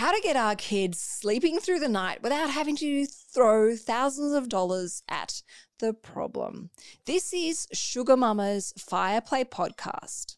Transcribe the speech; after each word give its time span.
how 0.00 0.10
to 0.10 0.20
get 0.22 0.34
our 0.34 0.56
kids 0.56 0.98
sleeping 0.98 1.58
through 1.58 1.78
the 1.78 1.86
night 1.86 2.22
without 2.22 2.48
having 2.48 2.74
to 2.74 3.04
throw 3.04 3.76
thousands 3.76 4.32
of 4.32 4.48
dollars 4.48 5.02
at 5.10 5.42
the 5.78 5.92
problem. 5.92 6.70
This 7.04 7.34
is 7.34 7.66
Sugar 7.74 8.16
Mama's 8.16 8.72
Fireplay 8.78 9.44
Podcast. 9.44 10.36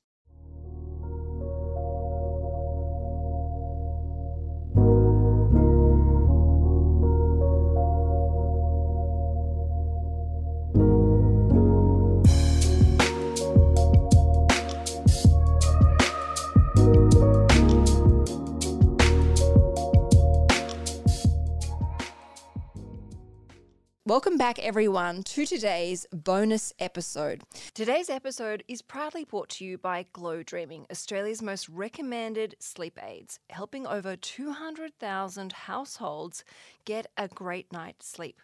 Welcome 24.12 24.36
back, 24.36 24.58
everyone, 24.58 25.22
to 25.22 25.46
today's 25.46 26.06
bonus 26.12 26.74
episode. 26.78 27.44
Today's 27.72 28.10
episode 28.10 28.62
is 28.68 28.82
proudly 28.82 29.24
brought 29.24 29.48
to 29.48 29.64
you 29.64 29.78
by 29.78 30.04
Glow 30.12 30.42
Dreaming, 30.42 30.84
Australia's 30.90 31.40
most 31.40 31.66
recommended 31.70 32.54
sleep 32.58 33.02
aids, 33.02 33.40
helping 33.48 33.86
over 33.86 34.14
200,000 34.14 35.52
households 35.54 36.44
get 36.84 37.06
a 37.16 37.26
great 37.26 37.72
night's 37.72 38.06
sleep. 38.06 38.42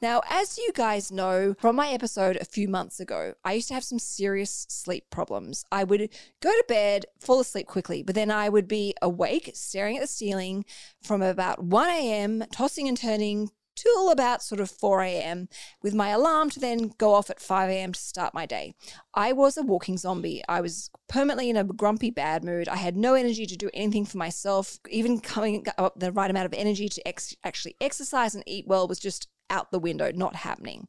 Now, 0.00 0.22
as 0.30 0.56
you 0.56 0.70
guys 0.72 1.10
know 1.10 1.56
from 1.58 1.74
my 1.74 1.88
episode 1.88 2.36
a 2.36 2.44
few 2.44 2.68
months 2.68 3.00
ago, 3.00 3.34
I 3.44 3.54
used 3.54 3.66
to 3.68 3.74
have 3.74 3.82
some 3.82 3.98
serious 3.98 4.66
sleep 4.68 5.10
problems. 5.10 5.64
I 5.72 5.82
would 5.82 6.10
go 6.40 6.50
to 6.50 6.64
bed, 6.68 7.06
fall 7.18 7.40
asleep 7.40 7.66
quickly, 7.66 8.04
but 8.04 8.14
then 8.14 8.30
I 8.30 8.48
would 8.48 8.68
be 8.68 8.94
awake, 9.02 9.50
staring 9.54 9.96
at 9.96 10.00
the 10.00 10.06
ceiling 10.06 10.64
from 11.02 11.22
about 11.22 11.64
1 11.64 11.90
a.m., 11.90 12.44
tossing 12.52 12.86
and 12.86 12.96
turning, 12.96 13.50
till 13.82 14.10
about 14.10 14.42
sort 14.42 14.60
of 14.60 14.70
4 14.70 15.02
a.m. 15.02 15.48
with 15.82 15.94
my 15.94 16.08
alarm 16.08 16.50
to 16.50 16.60
then 16.60 16.92
go 16.98 17.14
off 17.14 17.30
at 17.30 17.40
5 17.40 17.70
a.m. 17.70 17.92
to 17.92 18.00
start 18.00 18.34
my 18.34 18.46
day. 18.46 18.74
I 19.14 19.32
was 19.32 19.56
a 19.56 19.62
walking 19.62 19.98
zombie. 19.98 20.42
I 20.48 20.60
was 20.60 20.90
permanently 21.08 21.50
in 21.50 21.56
a 21.56 21.64
grumpy 21.64 22.10
bad 22.10 22.44
mood. 22.44 22.68
I 22.68 22.76
had 22.76 22.96
no 22.96 23.14
energy 23.14 23.46
to 23.46 23.56
do 23.56 23.70
anything 23.74 24.04
for 24.04 24.18
myself. 24.18 24.78
Even 24.90 25.20
coming 25.20 25.66
up 25.76 25.98
the 25.98 26.12
right 26.12 26.30
amount 26.30 26.46
of 26.46 26.54
energy 26.54 26.88
to 26.88 27.08
ex- 27.08 27.36
actually 27.44 27.76
exercise 27.80 28.34
and 28.34 28.44
eat 28.46 28.66
well 28.66 28.88
was 28.88 28.98
just 28.98 29.28
out 29.50 29.70
the 29.70 29.78
window, 29.78 30.10
not 30.12 30.36
happening. 30.36 30.88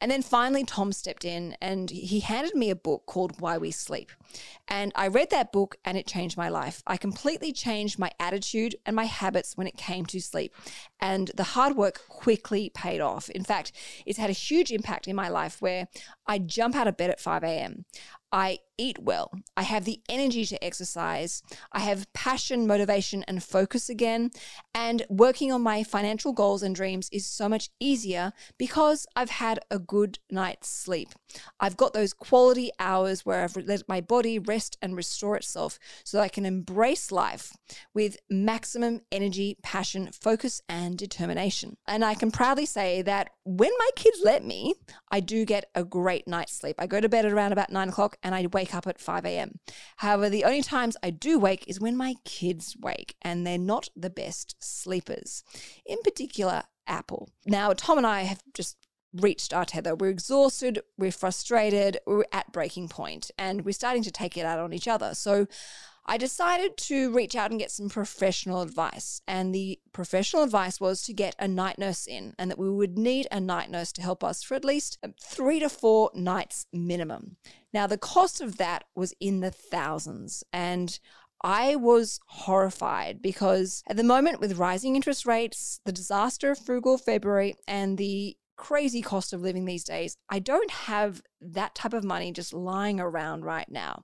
And 0.00 0.10
then 0.10 0.22
finally, 0.22 0.64
Tom 0.64 0.92
stepped 0.92 1.24
in 1.24 1.56
and 1.62 1.88
he 1.88 2.20
handed 2.20 2.54
me 2.54 2.68
a 2.68 2.76
book 2.76 3.06
called 3.06 3.40
Why 3.40 3.56
We 3.56 3.70
Sleep. 3.70 4.10
And 4.68 4.92
I 4.94 5.08
read 5.08 5.30
that 5.30 5.52
book 5.52 5.76
and 5.84 5.96
it 5.96 6.06
changed 6.06 6.36
my 6.36 6.48
life. 6.48 6.82
I 6.86 6.96
completely 6.96 7.52
changed 7.52 7.98
my 7.98 8.10
attitude 8.20 8.76
and 8.84 8.94
my 8.94 9.04
habits 9.04 9.56
when 9.56 9.66
it 9.66 9.76
came 9.76 10.04
to 10.06 10.20
sleep. 10.20 10.54
And 11.00 11.30
the 11.36 11.44
hard 11.44 11.76
work 11.76 12.06
quickly 12.08 12.70
paid 12.74 13.00
off. 13.00 13.30
In 13.30 13.44
fact, 13.44 13.72
it's 14.04 14.18
had 14.18 14.30
a 14.30 14.34
huge 14.34 14.72
impact 14.72 15.08
in 15.08 15.16
my 15.16 15.28
life 15.28 15.62
where 15.62 15.88
I 16.26 16.38
jump 16.38 16.74
out 16.74 16.88
of 16.88 16.96
bed 16.96 17.10
at 17.10 17.20
5 17.20 17.42
a.m. 17.44 17.84
I 18.32 18.58
eat 18.76 18.98
well. 18.98 19.30
I 19.56 19.62
have 19.62 19.84
the 19.84 20.00
energy 20.08 20.44
to 20.46 20.64
exercise. 20.64 21.42
I 21.70 21.80
have 21.80 22.12
passion, 22.12 22.66
motivation, 22.66 23.22
and 23.28 23.42
focus 23.42 23.88
again. 23.88 24.32
And 24.74 25.06
working 25.08 25.52
on 25.52 25.62
my 25.62 25.84
financial 25.84 26.32
goals 26.32 26.62
and 26.62 26.74
dreams 26.74 27.08
is 27.12 27.26
so 27.26 27.48
much 27.48 27.70
easier 27.78 28.32
because 28.58 29.06
I've 29.14 29.30
had 29.30 29.60
a 29.70 29.78
good 29.78 30.18
night's 30.30 30.68
sleep. 30.68 31.10
I've 31.60 31.76
got 31.76 31.92
those 31.92 32.12
quality 32.12 32.70
hours 32.80 33.24
where 33.24 33.44
I've 33.44 33.56
let 33.56 33.88
my 33.88 34.00
body 34.00 34.40
rest 34.40 34.76
and 34.82 34.96
restore 34.96 35.36
itself 35.36 35.78
so 36.04 36.18
I 36.18 36.28
can 36.28 36.44
embrace 36.44 37.12
life 37.12 37.52
with 37.94 38.16
maximum 38.28 39.02
energy, 39.12 39.56
passion, 39.62 40.10
focus, 40.12 40.60
and 40.68 40.98
determination. 40.98 41.76
And 41.86 42.04
I 42.04 42.14
can 42.14 42.32
proudly 42.32 42.66
say 42.66 43.02
that 43.02 43.30
when 43.44 43.70
my 43.78 43.90
kids 43.94 44.18
let 44.24 44.44
me, 44.44 44.74
I 45.10 45.20
do 45.20 45.44
get 45.44 45.70
a 45.74 45.84
great 45.84 46.13
night's 46.26 46.52
sleep. 46.52 46.76
I 46.78 46.86
go 46.86 47.00
to 47.00 47.08
bed 47.08 47.24
at 47.24 47.32
around 47.32 47.52
about 47.52 47.70
nine 47.70 47.88
o'clock 47.88 48.16
and 48.22 48.34
I 48.34 48.46
wake 48.52 48.74
up 48.74 48.86
at 48.86 49.00
5 49.00 49.24
a.m. 49.24 49.58
However, 49.96 50.28
the 50.28 50.44
only 50.44 50.62
times 50.62 50.96
I 51.02 51.10
do 51.10 51.38
wake 51.38 51.64
is 51.66 51.80
when 51.80 51.96
my 51.96 52.14
kids 52.24 52.76
wake 52.80 53.16
and 53.22 53.46
they're 53.46 53.58
not 53.58 53.88
the 53.96 54.10
best 54.10 54.56
sleepers. 54.60 55.42
In 55.86 55.98
particular, 56.02 56.64
Apple. 56.86 57.28
Now, 57.46 57.72
Tom 57.72 57.98
and 57.98 58.06
I 58.06 58.22
have 58.22 58.42
just 58.52 58.76
reached 59.14 59.54
our 59.54 59.64
tether. 59.64 59.94
We're 59.94 60.10
exhausted, 60.10 60.80
we're 60.98 61.12
frustrated, 61.12 61.98
we're 62.06 62.24
at 62.32 62.52
breaking 62.52 62.88
point, 62.88 63.30
and 63.38 63.64
we're 63.64 63.72
starting 63.72 64.02
to 64.02 64.10
take 64.10 64.36
it 64.36 64.44
out 64.44 64.58
on 64.58 64.72
each 64.72 64.88
other. 64.88 65.14
So 65.14 65.46
I 66.06 66.18
decided 66.18 66.76
to 66.76 67.12
reach 67.12 67.34
out 67.34 67.50
and 67.50 67.58
get 67.58 67.70
some 67.70 67.88
professional 67.88 68.60
advice. 68.60 69.22
And 69.26 69.54
the 69.54 69.78
professional 69.92 70.42
advice 70.42 70.80
was 70.80 71.02
to 71.04 71.14
get 71.14 71.34
a 71.38 71.48
night 71.48 71.78
nurse 71.78 72.06
in, 72.06 72.34
and 72.38 72.50
that 72.50 72.58
we 72.58 72.70
would 72.70 72.98
need 72.98 73.26
a 73.32 73.40
night 73.40 73.70
nurse 73.70 73.92
to 73.92 74.02
help 74.02 74.22
us 74.22 74.42
for 74.42 74.54
at 74.54 74.64
least 74.64 74.98
um, 75.02 75.14
three 75.20 75.60
to 75.60 75.68
four 75.68 76.10
nights 76.14 76.66
minimum. 76.72 77.36
Now, 77.72 77.86
the 77.86 77.98
cost 77.98 78.40
of 78.40 78.58
that 78.58 78.84
was 78.94 79.14
in 79.18 79.40
the 79.40 79.50
thousands. 79.50 80.44
And 80.52 80.98
I 81.42 81.76
was 81.76 82.20
horrified 82.26 83.20
because 83.20 83.82
at 83.86 83.96
the 83.96 84.04
moment, 84.04 84.40
with 84.40 84.58
rising 84.58 84.96
interest 84.96 85.26
rates, 85.26 85.80
the 85.84 85.92
disaster 85.92 86.50
of 86.50 86.58
frugal 86.58 86.98
February, 86.98 87.54
and 87.66 87.98
the 87.98 88.36
crazy 88.56 89.02
cost 89.02 89.32
of 89.32 89.42
living 89.42 89.64
these 89.64 89.84
days, 89.84 90.16
I 90.28 90.38
don't 90.38 90.70
have 90.70 91.22
that 91.40 91.74
type 91.74 91.92
of 91.92 92.04
money 92.04 92.32
just 92.32 92.52
lying 92.52 93.00
around 93.00 93.44
right 93.44 93.68
now. 93.70 94.02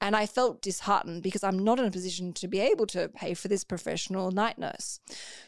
And 0.00 0.14
I 0.14 0.26
felt 0.26 0.60
disheartened 0.60 1.22
because 1.22 1.42
I'm 1.42 1.58
not 1.58 1.78
in 1.78 1.86
a 1.86 1.90
position 1.90 2.32
to 2.34 2.48
be 2.48 2.60
able 2.60 2.86
to 2.88 3.08
pay 3.08 3.32
for 3.34 3.48
this 3.48 3.64
professional 3.64 4.30
night 4.30 4.58
nurse. 4.58 5.00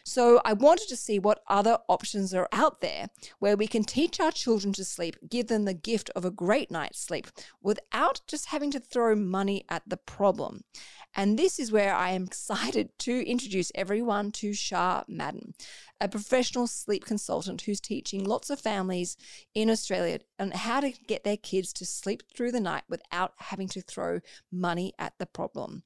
So 0.05 0.41
I 0.45 0.55
wanted 0.55 0.89
to 0.89 0.97
see 0.97 1.19
what 1.19 1.43
other 1.49 1.79
options 1.89 2.33
are 2.33 2.49
out 2.53 2.81
there 2.81 3.09
where 3.39 3.57
we 3.57 3.67
can 3.67 3.85
teach 3.85 4.19
our 4.21 4.33
children 4.33 4.73
to 4.75 4.85
sleep, 4.85 5.17
give 5.29 5.49
them 5.49 5.65
the 5.65 5.75
gift 5.75 6.11
of 6.17 6.25
a 6.25 6.31
great 6.31 6.71
night's 6.71 7.01
sleep 7.01 7.27
without 7.61 8.21
just 8.27 8.47
having 8.47 8.71
to 8.71 8.81
throw 8.81 9.15
money 9.15 9.65
at 9.69 9.83
the 9.87 9.99
problem. 9.99 10.63
And 11.19 11.39
this 11.39 11.59
is 11.59 11.73
where 11.73 11.95
I 11.95 12.11
am 12.11 12.25
excited 12.25 12.91
to 12.99 13.27
introduce 13.27 13.73
everyone 13.75 14.33
to 14.33 14.53
Char 14.53 15.03
Madden, 15.09 15.55
a 15.99 16.11
professional 16.11 16.67
sleep 16.67 17.07
consultant 17.07 17.63
who's 17.63 17.81
teaching 17.81 18.23
lots 18.23 18.51
of 18.51 18.61
families 18.61 19.17
in 19.55 19.71
Australia 19.71 20.19
on 20.39 20.51
how 20.51 20.81
to 20.81 20.91
get 20.91 21.25
their 21.25 21.39
kids 21.39 21.73
to 21.73 21.87
sleep 21.87 22.23
through 22.35 22.53
the 22.53 22.61
night 22.61 22.83
without 22.87 23.33
having 23.39 23.67
to 23.69 23.81
throw 23.81 24.21
money 24.53 24.93
at 24.99 25.15
the 25.19 25.25
problem. 25.25 25.85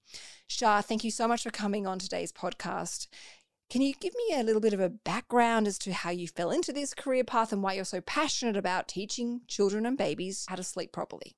Char, 0.48 0.82
thank 0.82 1.04
you 1.04 1.12
so 1.12 1.28
much 1.28 1.44
for 1.44 1.50
coming 1.50 1.86
on 1.86 2.00
today's 2.00 2.32
podcast. 2.32 3.06
Can 3.70 3.82
you 3.82 3.94
give 4.00 4.14
me 4.16 4.36
a 4.36 4.42
little 4.42 4.60
bit 4.60 4.72
of 4.72 4.80
a 4.80 4.88
background 4.88 5.68
as 5.68 5.78
to 5.78 5.92
how 5.92 6.10
you 6.10 6.26
fell 6.26 6.50
into 6.50 6.72
this 6.72 6.92
career 6.92 7.22
path 7.22 7.52
and 7.52 7.62
why 7.62 7.74
you're 7.74 7.84
so 7.84 8.00
passionate 8.00 8.56
about 8.56 8.88
teaching 8.88 9.42
children 9.46 9.86
and 9.86 9.96
babies 9.96 10.44
how 10.48 10.56
to 10.56 10.64
sleep 10.64 10.90
properly? 10.90 11.36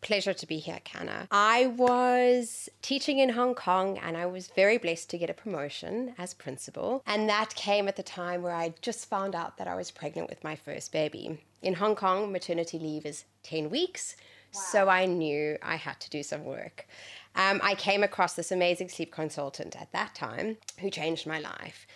Pleasure 0.00 0.34
to 0.34 0.46
be 0.46 0.58
here, 0.58 0.80
Canna. 0.84 1.26
I 1.30 1.66
was 1.66 2.68
teaching 2.82 3.18
in 3.18 3.30
Hong 3.30 3.54
Kong 3.54 3.98
and 3.98 4.16
I 4.16 4.26
was 4.26 4.48
very 4.48 4.78
blessed 4.78 5.10
to 5.10 5.18
get 5.18 5.30
a 5.30 5.34
promotion 5.34 6.14
as 6.18 6.34
principal. 6.34 7.02
And 7.06 7.28
that 7.28 7.54
came 7.54 7.88
at 7.88 7.96
the 7.96 8.02
time 8.02 8.42
where 8.42 8.54
I 8.54 8.74
just 8.82 9.08
found 9.08 9.34
out 9.34 9.56
that 9.58 9.66
I 9.66 9.74
was 9.74 9.90
pregnant 9.90 10.28
with 10.28 10.44
my 10.44 10.54
first 10.54 10.92
baby. 10.92 11.40
In 11.62 11.74
Hong 11.74 11.96
Kong, 11.96 12.30
maternity 12.30 12.78
leave 12.78 13.06
is 13.06 13.24
10 13.42 13.70
weeks. 13.70 14.16
Wow. 14.54 14.60
So 14.60 14.88
I 14.88 15.06
knew 15.06 15.58
I 15.62 15.76
had 15.76 15.98
to 16.00 16.10
do 16.10 16.22
some 16.22 16.44
work. 16.44 16.86
Um, 17.34 17.60
I 17.62 17.74
came 17.74 18.02
across 18.02 18.34
this 18.34 18.52
amazing 18.52 18.88
sleep 18.88 19.12
consultant 19.12 19.80
at 19.80 19.92
that 19.92 20.14
time 20.14 20.56
who 20.80 20.90
changed 20.90 21.26
my 21.26 21.38
life. 21.38 21.86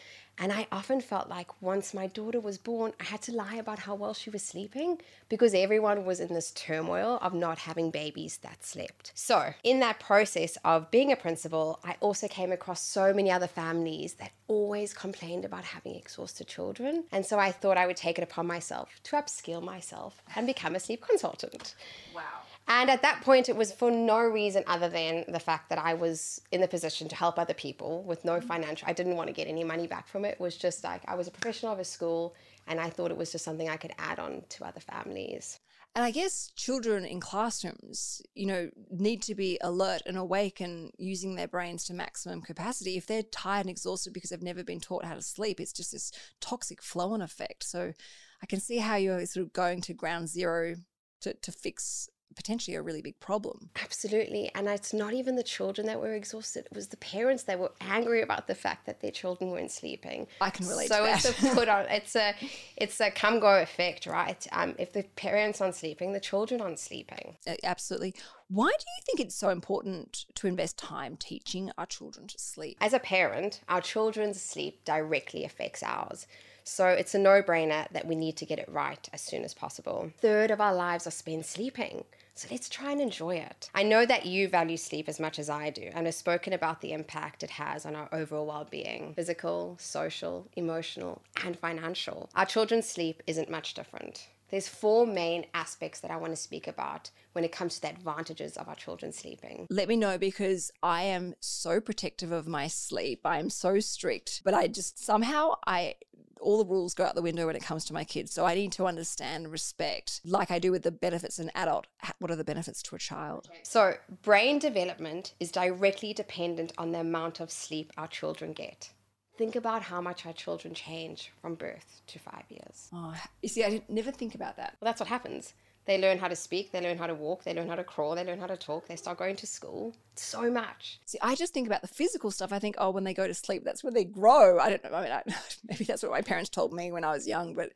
And 0.42 0.54
I 0.54 0.66
often 0.72 1.02
felt 1.02 1.28
like 1.28 1.60
once 1.60 1.92
my 1.92 2.06
daughter 2.06 2.40
was 2.40 2.56
born, 2.56 2.94
I 2.98 3.04
had 3.04 3.20
to 3.22 3.32
lie 3.32 3.56
about 3.56 3.80
how 3.80 3.94
well 3.94 4.14
she 4.14 4.30
was 4.30 4.42
sleeping 4.42 4.98
because 5.28 5.52
everyone 5.52 6.06
was 6.06 6.18
in 6.18 6.32
this 6.32 6.50
turmoil 6.52 7.18
of 7.20 7.34
not 7.34 7.58
having 7.58 7.90
babies 7.90 8.38
that 8.38 8.64
slept. 8.64 9.12
So, 9.14 9.52
in 9.62 9.80
that 9.80 10.00
process 10.00 10.56
of 10.64 10.90
being 10.90 11.12
a 11.12 11.16
principal, 11.16 11.78
I 11.84 11.96
also 12.00 12.26
came 12.26 12.52
across 12.52 12.80
so 12.80 13.12
many 13.12 13.30
other 13.30 13.46
families 13.46 14.14
that 14.14 14.32
always 14.48 14.94
complained 14.94 15.44
about 15.44 15.64
having 15.64 15.94
exhausted 15.94 16.48
children. 16.48 17.04
And 17.12 17.26
so 17.26 17.38
I 17.38 17.52
thought 17.52 17.76
I 17.76 17.86
would 17.86 17.98
take 17.98 18.16
it 18.16 18.22
upon 18.22 18.46
myself 18.46 18.88
to 19.04 19.16
upskill 19.16 19.62
myself 19.62 20.22
and 20.34 20.46
become 20.46 20.74
a 20.74 20.80
sleep 20.80 21.02
consultant. 21.06 21.74
Wow. 22.14 22.22
And 22.68 22.88
at 22.88 23.02
that 23.02 23.22
point, 23.22 23.48
it 23.48 23.56
was 23.56 23.72
for 23.72 23.90
no 23.90 24.20
reason 24.20 24.62
other 24.66 24.88
than 24.88 25.24
the 25.28 25.40
fact 25.40 25.70
that 25.70 25.78
I 25.78 25.94
was 25.94 26.40
in 26.52 26.60
the 26.60 26.68
position 26.68 27.08
to 27.08 27.16
help 27.16 27.38
other 27.38 27.54
people 27.54 28.02
with 28.04 28.24
no 28.24 28.34
mm-hmm. 28.34 28.46
financial, 28.46 28.88
I 28.88 28.92
didn't 28.92 29.16
want 29.16 29.26
to 29.26 29.34
get 29.34 29.48
any 29.48 29.64
money 29.64 29.86
back 29.86 30.06
from 30.06 30.24
it. 30.24 30.34
It 30.34 30.40
was 30.40 30.56
just 30.56 30.84
like 30.84 31.02
I 31.08 31.16
was 31.16 31.26
a 31.26 31.32
professional 31.32 31.72
of 31.72 31.80
a 31.80 31.84
school 31.84 32.34
and 32.68 32.78
I 32.78 32.88
thought 32.88 33.10
it 33.10 33.16
was 33.16 33.32
just 33.32 33.44
something 33.44 33.68
I 33.68 33.76
could 33.76 33.92
add 33.98 34.18
on 34.18 34.42
to 34.50 34.64
other 34.64 34.80
families. 34.80 35.58
And 35.96 36.04
I 36.04 36.12
guess 36.12 36.52
children 36.54 37.04
in 37.04 37.18
classrooms, 37.18 38.22
you 38.34 38.46
know, 38.46 38.70
need 38.90 39.22
to 39.22 39.34
be 39.34 39.58
alert 39.60 40.02
and 40.06 40.16
awake 40.16 40.60
and 40.60 40.92
using 40.98 41.34
their 41.34 41.48
brains 41.48 41.84
to 41.86 41.94
maximum 41.94 42.42
capacity. 42.42 42.96
If 42.96 43.06
they're 43.06 43.24
tired 43.24 43.62
and 43.62 43.70
exhausted 43.70 44.12
because 44.12 44.30
they've 44.30 44.40
never 44.40 44.62
been 44.62 44.78
taught 44.78 45.04
how 45.04 45.14
to 45.14 45.22
sleep, 45.22 45.58
it's 45.58 45.72
just 45.72 45.90
this 45.90 46.12
toxic 46.40 46.80
flow 46.80 47.12
on 47.12 47.22
effect. 47.22 47.64
So 47.64 47.92
I 48.40 48.46
can 48.46 48.60
see 48.60 48.78
how 48.78 48.94
you're 48.94 49.26
sort 49.26 49.44
of 49.44 49.52
going 49.52 49.80
to 49.82 49.92
ground 49.92 50.28
zero 50.28 50.76
to, 51.22 51.34
to 51.34 51.50
fix 51.50 52.08
potentially 52.36 52.76
a 52.76 52.82
really 52.82 53.02
big 53.02 53.18
problem. 53.20 53.70
Absolutely. 53.82 54.50
And 54.54 54.68
it's 54.68 54.92
not 54.92 55.12
even 55.12 55.36
the 55.36 55.42
children 55.42 55.86
that 55.86 56.00
were 56.00 56.14
exhausted, 56.14 56.66
it 56.70 56.74
was 56.74 56.88
the 56.88 56.96
parents 56.96 57.44
that 57.44 57.58
were 57.58 57.72
angry 57.80 58.22
about 58.22 58.46
the 58.46 58.54
fact 58.54 58.86
that 58.86 59.00
their 59.00 59.10
children 59.10 59.50
weren't 59.50 59.70
sleeping. 59.70 60.26
I 60.40 60.50
can 60.50 60.66
relate 60.66 60.88
so 60.88 60.98
to 60.98 61.02
that. 61.04 61.24
it's 61.24 61.42
a 61.42 61.54
put 61.54 61.68
on 61.68 61.86
it's 61.90 62.16
a 62.16 62.34
it's 62.76 63.00
a 63.00 63.10
come 63.10 63.40
go 63.40 63.60
effect, 63.60 64.06
right? 64.06 64.46
Um, 64.52 64.74
if 64.78 64.92
the 64.92 65.02
parents 65.16 65.60
aren't 65.60 65.74
sleeping, 65.74 66.12
the 66.12 66.20
children 66.20 66.60
aren't 66.60 66.78
sleeping. 66.78 67.36
Uh, 67.46 67.54
Absolutely. 67.64 68.14
Why 68.48 68.70
do 68.70 68.84
you 68.84 69.02
think 69.06 69.20
it's 69.20 69.36
so 69.36 69.50
important 69.50 70.26
to 70.34 70.48
invest 70.48 70.76
time 70.76 71.16
teaching 71.16 71.70
our 71.78 71.86
children 71.86 72.26
to 72.26 72.38
sleep? 72.38 72.76
As 72.80 72.92
a 72.92 72.98
parent, 72.98 73.60
our 73.68 73.80
children's 73.80 74.42
sleep 74.42 74.84
directly 74.84 75.44
affects 75.44 75.82
ours. 75.84 76.26
So 76.64 76.86
it's 76.86 77.14
a 77.14 77.18
no 77.18 77.42
brainer 77.42 77.88
that 77.92 78.06
we 78.06 78.14
need 78.14 78.36
to 78.36 78.46
get 78.46 78.58
it 78.58 78.68
right 78.68 79.08
as 79.12 79.20
soon 79.20 79.44
as 79.44 79.54
possible. 79.54 80.12
Third 80.18 80.50
of 80.50 80.60
our 80.60 80.74
lives 80.74 81.06
are 81.06 81.10
spent 81.12 81.46
sleeping. 81.46 82.04
So 82.40 82.48
let's 82.50 82.70
try 82.70 82.90
and 82.90 83.02
enjoy 83.02 83.36
it. 83.36 83.68
I 83.74 83.82
know 83.82 84.06
that 84.06 84.24
you 84.24 84.48
value 84.48 84.78
sleep 84.78 85.10
as 85.10 85.20
much 85.20 85.38
as 85.38 85.50
I 85.50 85.68
do, 85.68 85.90
and 85.92 86.06
have 86.06 86.14
spoken 86.14 86.54
about 86.54 86.80
the 86.80 86.94
impact 86.94 87.42
it 87.42 87.50
has 87.50 87.84
on 87.84 87.94
our 87.94 88.08
overall 88.12 88.46
well 88.46 88.64
being 88.70 89.12
physical, 89.12 89.76
social, 89.78 90.48
emotional, 90.56 91.20
and 91.44 91.58
financial. 91.58 92.30
Our 92.34 92.46
children's 92.46 92.88
sleep 92.88 93.22
isn't 93.26 93.50
much 93.50 93.74
different. 93.74 94.26
There's 94.50 94.68
four 94.68 95.06
main 95.06 95.46
aspects 95.54 96.00
that 96.00 96.10
I 96.10 96.16
want 96.16 96.32
to 96.32 96.36
speak 96.36 96.66
about 96.66 97.10
when 97.32 97.44
it 97.44 97.52
comes 97.52 97.76
to 97.76 97.82
the 97.82 97.90
advantages 97.90 98.56
of 98.56 98.68
our 98.68 98.74
children 98.74 99.12
sleeping. 99.12 99.66
Let 99.70 99.88
me 99.88 99.96
know 99.96 100.18
because 100.18 100.70
I 100.82 101.04
am 101.04 101.34
so 101.40 101.80
protective 101.80 102.32
of 102.32 102.48
my 102.48 102.66
sleep. 102.66 103.20
I 103.24 103.38
am 103.38 103.50
so 103.50 103.80
strict, 103.80 104.42
but 104.44 104.54
I 104.54 104.66
just 104.66 105.04
somehow 105.04 105.54
I 105.66 105.94
all 106.40 106.58
the 106.58 106.70
rules 106.70 106.94
go 106.94 107.04
out 107.04 107.14
the 107.14 107.22
window 107.22 107.46
when 107.46 107.56
it 107.56 107.62
comes 107.62 107.84
to 107.84 107.92
my 107.92 108.02
kids. 108.04 108.32
So 108.32 108.44
I 108.44 108.54
need 108.54 108.72
to 108.72 108.86
understand 108.86 109.52
respect, 109.52 110.20
like 110.24 110.50
I 110.50 110.58
do 110.58 110.72
with 110.72 110.82
the 110.82 110.90
benefits 110.90 111.38
of 111.38 111.46
an 111.46 111.52
adult. 111.54 111.86
What 112.18 112.30
are 112.30 112.36
the 112.36 112.44
benefits 112.44 112.82
to 112.84 112.96
a 112.96 112.98
child? 112.98 113.48
So, 113.62 113.94
brain 114.22 114.58
development 114.58 115.34
is 115.38 115.50
directly 115.50 116.12
dependent 116.12 116.72
on 116.78 116.92
the 116.92 117.00
amount 117.00 117.40
of 117.40 117.50
sleep 117.50 117.92
our 117.96 118.08
children 118.08 118.52
get. 118.52 118.90
Think 119.40 119.56
about 119.56 119.80
how 119.80 120.02
much 120.02 120.26
our 120.26 120.34
children 120.34 120.74
change 120.74 121.32
from 121.40 121.54
birth 121.54 122.02
to 122.08 122.18
five 122.18 122.44
years. 122.50 122.90
Oh, 122.92 123.14
you 123.40 123.48
see, 123.48 123.64
I 123.64 123.70
didn't, 123.70 123.88
never 123.88 124.10
think 124.10 124.34
about 124.34 124.58
that. 124.58 124.76
Well, 124.78 124.90
that's 124.90 125.00
what 125.00 125.08
happens. 125.08 125.54
They 125.86 125.98
learn 125.98 126.18
how 126.18 126.28
to 126.28 126.36
speak, 126.36 126.72
they 126.72 126.82
learn 126.82 126.98
how 126.98 127.06
to 127.06 127.14
walk, 127.14 127.44
they 127.44 127.54
learn 127.54 127.66
how 127.66 127.76
to 127.76 127.82
crawl, 127.82 128.14
they 128.14 128.22
learn 128.22 128.38
how 128.38 128.48
to 128.48 128.58
talk, 128.58 128.86
they 128.86 128.96
start 128.96 129.16
going 129.16 129.36
to 129.36 129.46
school. 129.46 129.96
So 130.14 130.50
much. 130.50 131.00
See, 131.06 131.16
I 131.22 131.36
just 131.36 131.54
think 131.54 131.66
about 131.66 131.80
the 131.80 131.88
physical 131.88 132.30
stuff. 132.30 132.52
I 132.52 132.58
think, 132.58 132.74
oh, 132.76 132.90
when 132.90 133.04
they 133.04 133.14
go 133.14 133.26
to 133.26 133.32
sleep, 133.32 133.64
that's 133.64 133.82
when 133.82 133.94
they 133.94 134.04
grow. 134.04 134.58
I 134.58 134.68
don't 134.68 134.84
know. 134.84 134.92
I 134.92 135.02
mean, 135.02 135.10
I, 135.12 135.22
maybe 135.70 135.84
that's 135.84 136.02
what 136.02 136.12
my 136.12 136.20
parents 136.20 136.50
told 136.50 136.74
me 136.74 136.92
when 136.92 137.02
I 137.02 137.12
was 137.12 137.26
young, 137.26 137.54
but 137.54 137.72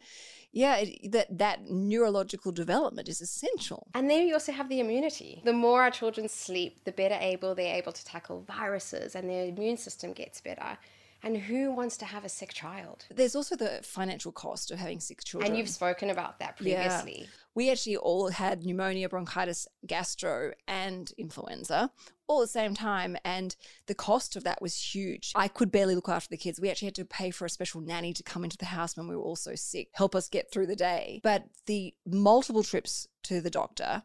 yeah, 0.53 0.77
it, 0.77 1.13
that 1.13 1.39
that 1.39 1.71
neurological 1.71 2.53
development 2.53 3.09
is 3.09 3.21
essential. 3.23 3.89
And 3.95 4.09
then 4.09 4.29
you 4.29 4.35
also 4.35 4.53
have 4.53 4.69
the 4.69 4.81
immunity. 4.81 5.41
The 5.45 5.55
more 5.55 5.83
our 5.83 5.91
children 5.91 6.29
sleep, 6.29 6.85
the 6.85 6.93
better 6.93 7.17
able 7.19 7.55
they're 7.55 7.75
able 7.75 7.93
to 7.93 8.05
tackle 8.05 8.43
viruses 8.43 9.15
and 9.17 9.29
their 9.29 9.47
immune 9.47 9.79
system 9.79 10.13
gets 10.13 10.41
better. 10.43 10.79
And 11.25 11.39
who 11.39 11.73
wants 11.73 11.97
to 11.97 12.05
have 12.05 12.25
a 12.25 12.29
sick 12.29 12.53
child? 12.53 13.07
There's 13.11 13.35
also 13.35 13.57
the 13.57 13.81
financial 13.83 14.31
cost 14.31 14.71
of 14.71 14.79
having 14.79 15.01
sick 15.01 15.25
children. 15.25 15.51
And 15.51 15.59
you've 15.59 15.71
spoken 15.71 16.11
about 16.11 16.39
that 16.41 16.57
Yeah. 16.61 17.01
previously. 17.01 17.29
we 17.55 17.71
actually 17.71 17.97
all 17.97 18.29
had 18.29 18.63
pneumonia, 18.65 19.09
bronchitis, 19.09 19.67
gastro, 19.87 20.53
and 20.69 21.13
influenza 21.17 21.91
all 22.27 22.43
at 22.43 22.47
the 22.47 22.49
same 22.49 22.75
time. 22.75 23.17
And 23.25 23.57
the 23.87 23.95
cost 23.95 24.37
of 24.37 24.45
that 24.45 24.61
was 24.61 24.95
huge. 24.95 25.33
I 25.35 25.49
could 25.49 25.71
barely 25.73 25.95
look 25.95 26.09
after 26.11 26.29
the 26.29 26.37
kids. 26.37 26.61
We 26.61 26.69
actually 26.71 26.87
had 26.89 26.95
to 26.97 27.05
pay 27.07 27.31
for 27.31 27.47
a 27.47 27.51
special 27.51 27.81
nanny 27.81 28.13
to 28.13 28.23
come 28.23 28.45
into 28.45 28.59
the 28.59 28.67
house 28.67 28.97
when 28.97 29.09
we 29.09 29.17
were 29.17 29.23
all 29.23 29.37
so 29.37 29.55
sick, 29.55 29.89
help 29.93 30.15
us 30.15 30.29
get 30.29 30.51
through 30.51 30.67
the 30.67 30.77
day. 30.77 31.21
But 31.23 31.45
the 31.65 31.95
multiple 32.07 32.63
trips 32.65 33.09
to 33.25 33.41
the 33.41 33.51
doctor, 33.51 34.03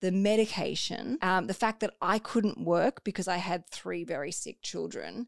the 0.00 0.12
medication, 0.12 1.18
um, 1.22 1.46
the 1.46 1.54
fact 1.54 1.80
that 1.80 1.94
I 2.00 2.18
couldn't 2.18 2.58
work 2.64 3.02
because 3.02 3.28
I 3.28 3.38
had 3.38 3.66
three 3.68 4.04
very 4.04 4.30
sick 4.32 4.62
children, 4.62 5.26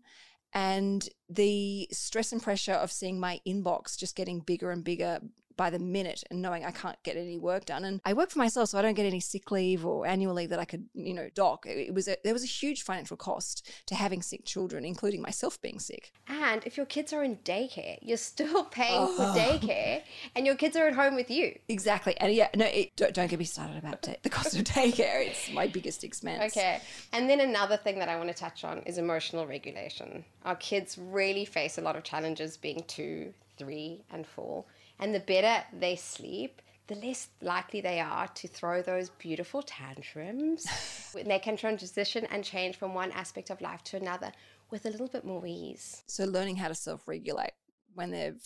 and 0.53 1.09
the 1.29 1.89
stress 1.91 2.33
and 2.33 2.43
pressure 2.43 2.73
of 2.73 2.93
seeing 2.93 3.19
my 3.19 3.41
inbox 3.47 3.97
just 3.97 4.17
getting 4.17 4.41
bigger 4.41 4.71
and 4.71 4.85
bigger 4.85 5.21
by 5.57 5.71
the 5.71 5.79
minute 5.79 6.23
and 6.31 6.41
knowing 6.43 6.65
I 6.65 6.71
can't 6.71 7.01
get 7.03 7.17
any 7.17 7.39
work 7.39 7.65
done. 7.65 7.85
And 7.85 8.01
I 8.05 8.13
work 8.13 8.31
for 8.31 8.39
myself, 8.39 8.71
so 8.71 8.79
I 8.79 8.83
don't 8.83 8.95
get 8.95 9.07
any 9.07 9.21
sick 9.21 9.51
leave 9.51 9.85
or 9.87 10.07
annual 10.07 10.35
leave 10.35 10.51
that 10.51 10.59
I 10.59 10.65
could, 10.65 10.87
you 10.95 11.15
know, 11.15 11.29
dock. 11.35 11.67
It 11.67 11.95
was 11.95 12.09
a, 12.09 12.17
there 12.25 12.33
was 12.33 12.43
a 12.43 12.47
huge 12.47 12.83
financial 12.83 13.17
cost 13.17 13.69
to 13.87 13.95
having 13.95 14.23
sick 14.23 14.45
children, 14.45 14.85
including 14.85 15.23
myself 15.23 15.61
being 15.61 15.79
sick. 15.79 16.13
And 16.29 16.63
if 16.67 16.77
your 16.77 16.87
kids 16.87 17.13
are 17.13 17.23
in 17.23 17.37
daycare, 17.39 17.99
you're 18.03 18.17
still 18.17 18.65
paying 18.71 19.07
for 19.17 19.23
Oh. 19.23 19.35
daycare 19.37 20.03
and 20.35 20.47
your 20.47 20.55
kids 20.57 20.77
are 20.77 20.87
at 20.87 20.95
home 20.95 21.15
with 21.15 21.31
you. 21.31 21.59
Exactly, 21.69 22.17
and 22.19 22.33
yeah, 22.35 22.49
no, 22.57 22.67
it, 22.67 22.91
don't, 22.97 23.15
don't 23.15 23.29
get 23.29 23.39
me 23.39 23.45
started 23.45 23.77
about 23.77 24.03
da- 24.03 24.17
the 24.23 24.31
cost 24.31 24.57
of 24.57 24.65
daycare. 24.65 25.27
It's 25.27 25.51
my 25.53 25.67
biggest 25.67 26.05
expense. 26.05 26.53
Okay. 26.57 26.81
And 27.13 27.29
then 27.29 27.41
another 27.41 27.77
thing 27.77 27.99
that 27.99 28.09
I 28.09 28.17
want 28.17 28.29
to 28.29 28.35
touch 28.35 28.65
on 28.65 28.79
is 28.81 28.99
emotional 28.99 29.47
regulation. 29.47 30.25
Our 30.45 30.57
kids 30.57 30.99
really 30.99 31.45
face 31.45 31.79
a 31.79 31.81
lot 31.83 31.97
of 31.97 32.03
challenges 32.05 32.57
being 32.57 32.83
two, 32.87 33.33
three, 33.63 34.05
and 34.11 34.27
four. 34.27 34.65
And 34.99 35.15
the 35.15 35.21
better 35.21 35.65
they 35.79 35.97
sleep, 35.97 36.63
the 36.87 36.95
less 36.97 37.29
likely 37.41 37.81
they 37.81 38.01
are 38.01 38.27
to 38.29 38.49
throw 38.49 38.83
those 38.83 39.11
beautiful 39.11 39.63
tantrums. 39.63 40.67
they 41.15 41.39
can 41.39 41.57
transition 41.57 42.27
and 42.31 42.45
change 42.45 42.77
from 42.77 42.95
one 42.95 43.13
aspect 43.13 43.51
of 43.51 43.61
life 43.61 43.83
to 43.85 43.97
another 43.97 44.33
with 44.71 44.87
a 44.87 44.91
little 44.91 45.09
bit 45.09 45.25
more 45.25 45.47
ease. 45.47 46.03
So 46.07 46.25
learning 46.25 46.57
how 46.57 46.69
to 46.69 46.75
self-regulate 46.75 47.53
when 47.95 48.11
they've 48.11 48.43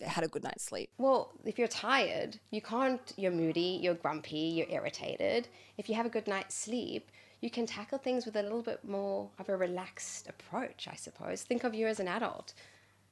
had 0.00 0.24
a 0.24 0.28
good 0.28 0.42
night's 0.42 0.64
sleep. 0.64 0.90
Well, 0.98 1.32
if 1.44 1.58
you're 1.58 1.68
tired, 1.68 2.38
you 2.50 2.60
can't, 2.60 3.12
you're 3.16 3.32
moody, 3.32 3.78
you're 3.82 3.94
grumpy, 3.94 4.36
you're 4.36 4.68
irritated. 4.68 5.48
If 5.78 5.88
you 5.88 5.94
have 5.94 6.06
a 6.06 6.10
good 6.10 6.26
night's 6.26 6.54
sleep, 6.54 7.10
you 7.40 7.50
can 7.50 7.66
tackle 7.66 7.98
things 7.98 8.26
with 8.26 8.36
a 8.36 8.42
little 8.42 8.62
bit 8.62 8.84
more 8.84 9.30
of 9.38 9.48
a 9.48 9.56
relaxed 9.56 10.28
approach, 10.28 10.88
I 10.90 10.96
suppose. 10.96 11.42
Think 11.42 11.64
of 11.64 11.74
you 11.74 11.86
as 11.86 12.00
an 12.00 12.08
adult. 12.08 12.54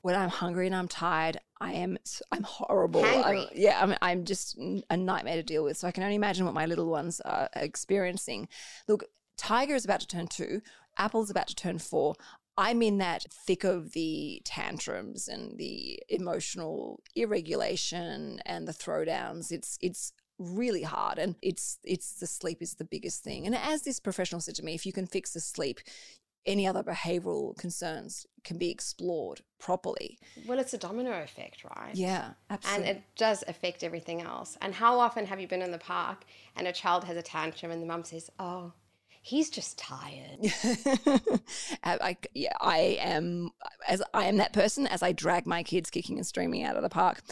when 0.03 0.15
I'm 0.15 0.29
hungry 0.29 0.67
and 0.67 0.77
I'm 0.77 0.89
tired, 0.89 1.39
I 1.61 1.73
am 1.73 1.97
I'm 2.33 2.43
horrible. 2.43 3.03
Yeah, 3.55 3.79
I'm 3.81 3.95
I'm 4.03 4.25
just 4.25 4.59
a 4.91 4.97
nightmare 4.97 5.37
to 5.37 5.43
deal 5.43 5.65
with. 5.65 5.77
So 5.77 5.89
I 5.89 5.93
can 5.93 6.03
only 6.03 6.17
imagine 6.17 6.45
what 6.45 6.55
my 6.55 6.67
little 6.67 6.87
ones 6.87 7.21
are 7.21 7.49
experiencing. 7.55 8.49
Look, 8.89 9.05
Tiger 9.37 9.75
is 9.75 9.85
about 9.85 10.01
to 10.01 10.07
turn 10.07 10.27
two. 10.27 10.61
Apple's 10.99 11.31
about 11.31 11.49
to 11.49 11.55
turn 11.55 11.79
four. 11.79 12.15
I'm 12.57 12.83
in 12.83 12.99
that 12.99 13.25
thick 13.33 13.65
of 13.65 13.93
the 13.93 14.41
tantrums 14.45 15.27
and 15.27 15.59
the 15.59 16.01
emotional 16.09 17.03
irregulation 17.17 18.41
and 18.47 18.69
the 18.69 18.73
throwdowns. 18.73 19.51
It's 19.51 19.77
it's 19.81 20.13
really 20.39 20.83
hard 20.83 21.19
and 21.19 21.37
it's 21.43 21.79
it's 21.85 22.15
the 22.15 22.27
sleep 22.27 22.61
is 22.61 22.75
the 22.75 22.85
biggest 22.85 23.23
thing. 23.23 23.47
And 23.47 23.55
as 23.55 23.83
this 23.83 24.01
professional 24.01 24.41
said 24.41 24.55
to 24.57 24.65
me, 24.65 24.75
if 24.75 24.87
you 24.87 24.93
can 24.93 25.07
fix 25.07 25.33
the 25.33 25.41
sleep, 25.41 25.81
any 26.47 26.67
other 26.67 26.83
behavioral 26.83 27.57
concerns 27.57 28.27
can 28.43 28.59
be 28.59 28.71
explored 28.71 29.41
properly. 29.59 30.19
Well, 30.47 30.59
it's 30.59 30.75
a 30.75 30.79
domino 30.79 31.23
effect, 31.23 31.65
right? 31.65 31.95
Yeah, 31.95 32.33
absolutely. 32.51 32.89
And 32.89 32.97
it 32.99 33.05
does 33.17 33.43
affect 33.49 33.83
everything 33.83 34.21
else. 34.21 34.59
And 34.61 34.75
how 34.75 34.99
often 34.99 35.27
have 35.27 35.41
you 35.41 35.49
been 35.49 35.63
in 35.63 35.71
the 35.71 35.79
park 35.79 36.25
and 36.57 36.67
a 36.67 36.73
child 36.73 37.05
has 37.05 37.17
a 37.17 37.23
tantrum 37.23 37.73
and 37.73 37.83
the 37.83 37.87
mum 37.87 38.05
says, 38.05 38.31
Oh, 38.39 38.73
he's 39.23 39.49
just 39.49 39.79
tired? 39.79 40.39
I, 41.85 42.17
yeah, 42.35 42.53
I 42.61 42.99
am 43.01 43.51
as 43.89 44.03
I 44.13 44.27
am 44.27 44.37
that 44.37 44.53
person 44.53 44.87
as 44.87 45.03
I 45.03 45.13
drag 45.13 45.47
my 45.47 45.63
kids 45.63 45.91
kicking 45.91 46.19
and 46.19 46.27
screaming 46.27 46.63
out 46.63 46.77
of 46.77 46.83
the 46.83 46.91
park. 46.91 47.23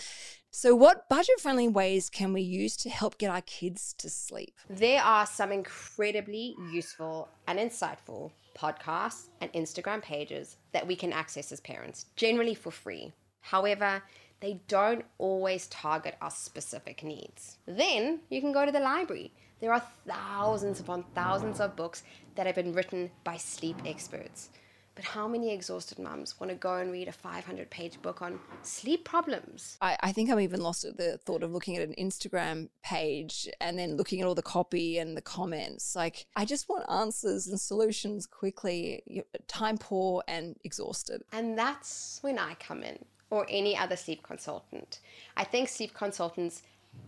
So, 0.55 0.75
what 0.75 1.09
budget-friendly 1.09 1.69
ways 1.69 2.11
can 2.11 2.35
we 2.35 2.43
use 2.43 2.77
to 2.79 2.91
help 2.91 3.17
get 3.17 3.31
our 3.31 3.41
kids 3.41 3.95
to 3.97 4.11
sleep? 4.11 4.55
There 4.69 5.01
are 5.01 5.25
some 5.25 5.51
incredibly 5.51 6.55
useful 6.71 7.31
and 7.47 7.59
insightful 7.59 8.33
podcasts 8.55 9.29
and 9.41 9.53
Instagram 9.53 10.03
pages 10.03 10.57
that 10.73 10.87
we 10.87 10.97
can 10.97 11.13
access 11.13 11.53
as 11.53 11.61
parents, 11.61 12.07
generally 12.17 12.55
for 12.55 12.71
free. 12.71 13.13
However, 13.41 14.03
they 14.41 14.61
don't 14.69 15.05
always 15.19 15.69
target 15.69 16.17
our 16.21 16.31
specific 16.31 17.03
needs. 17.05 17.59
Then 17.67 18.21
you 18.29 18.41
can 18.41 18.53
go 18.53 18.67
to 18.67 18.73
the 18.73 18.81
library. 18.81 19.33
There 19.61 19.73
are 19.73 19.83
thousands 20.07 20.81
upon 20.81 21.05
thousands 21.15 21.61
of 21.61 21.77
books 21.77 22.03
that 22.35 22.47
have 22.47 22.57
been 22.57 22.73
written 22.73 23.11
by 23.23 23.37
sleep 23.37 23.77
experts. 23.87 24.51
But 24.95 25.05
how 25.05 25.27
many 25.27 25.53
exhausted 25.53 25.99
mums 25.99 26.39
want 26.39 26.51
to 26.51 26.57
go 26.57 26.75
and 26.75 26.93
read 26.93 27.09
a 27.09 27.13
500 27.13 27.71
page 27.71 28.01
book 28.03 28.21
on 28.21 28.39
sleep 28.63 29.05
problems? 29.05 29.79
I, 29.81 29.97
I 30.01 30.13
think 30.13 30.31
I'm 30.31 30.41
even 30.41 30.61
lost 30.61 30.85
at 30.85 30.97
the 30.97 31.19
thought 31.19 31.43
of 31.43 31.53
looking 31.53 31.77
at 31.77 31.89
an 31.89 31.95
Instagram 31.99 32.69
page 32.83 33.49
and 33.61 33.79
then 33.79 33.97
looking 33.97 34.21
at 34.21 34.27
all 34.27 34.35
the 34.35 34.43
copy 34.43 34.99
and 34.99 35.17
the 35.17 35.23
comments. 35.23 35.97
Like, 35.97 36.27
I 36.37 36.45
just 36.45 36.69
want 36.69 36.85
answers 36.91 37.47
and 37.47 37.59
solutions 37.59 38.27
quickly. 38.27 39.03
You're 39.07 39.25
time 39.49 39.79
poor 39.79 40.23
and 40.29 40.57
exhausted. 40.65 41.23
And 41.33 41.59
that's 41.59 42.19
when 42.23 42.39
I 42.39 42.55
come 42.55 42.83
in, 42.83 42.99
or 43.31 43.47
any 43.49 43.77
other 43.77 43.97
sleep 43.97 44.23
consultant. 44.23 45.01
I 45.37 45.45
think 45.45 45.69
sleep 45.69 45.95
consultants 45.95 46.63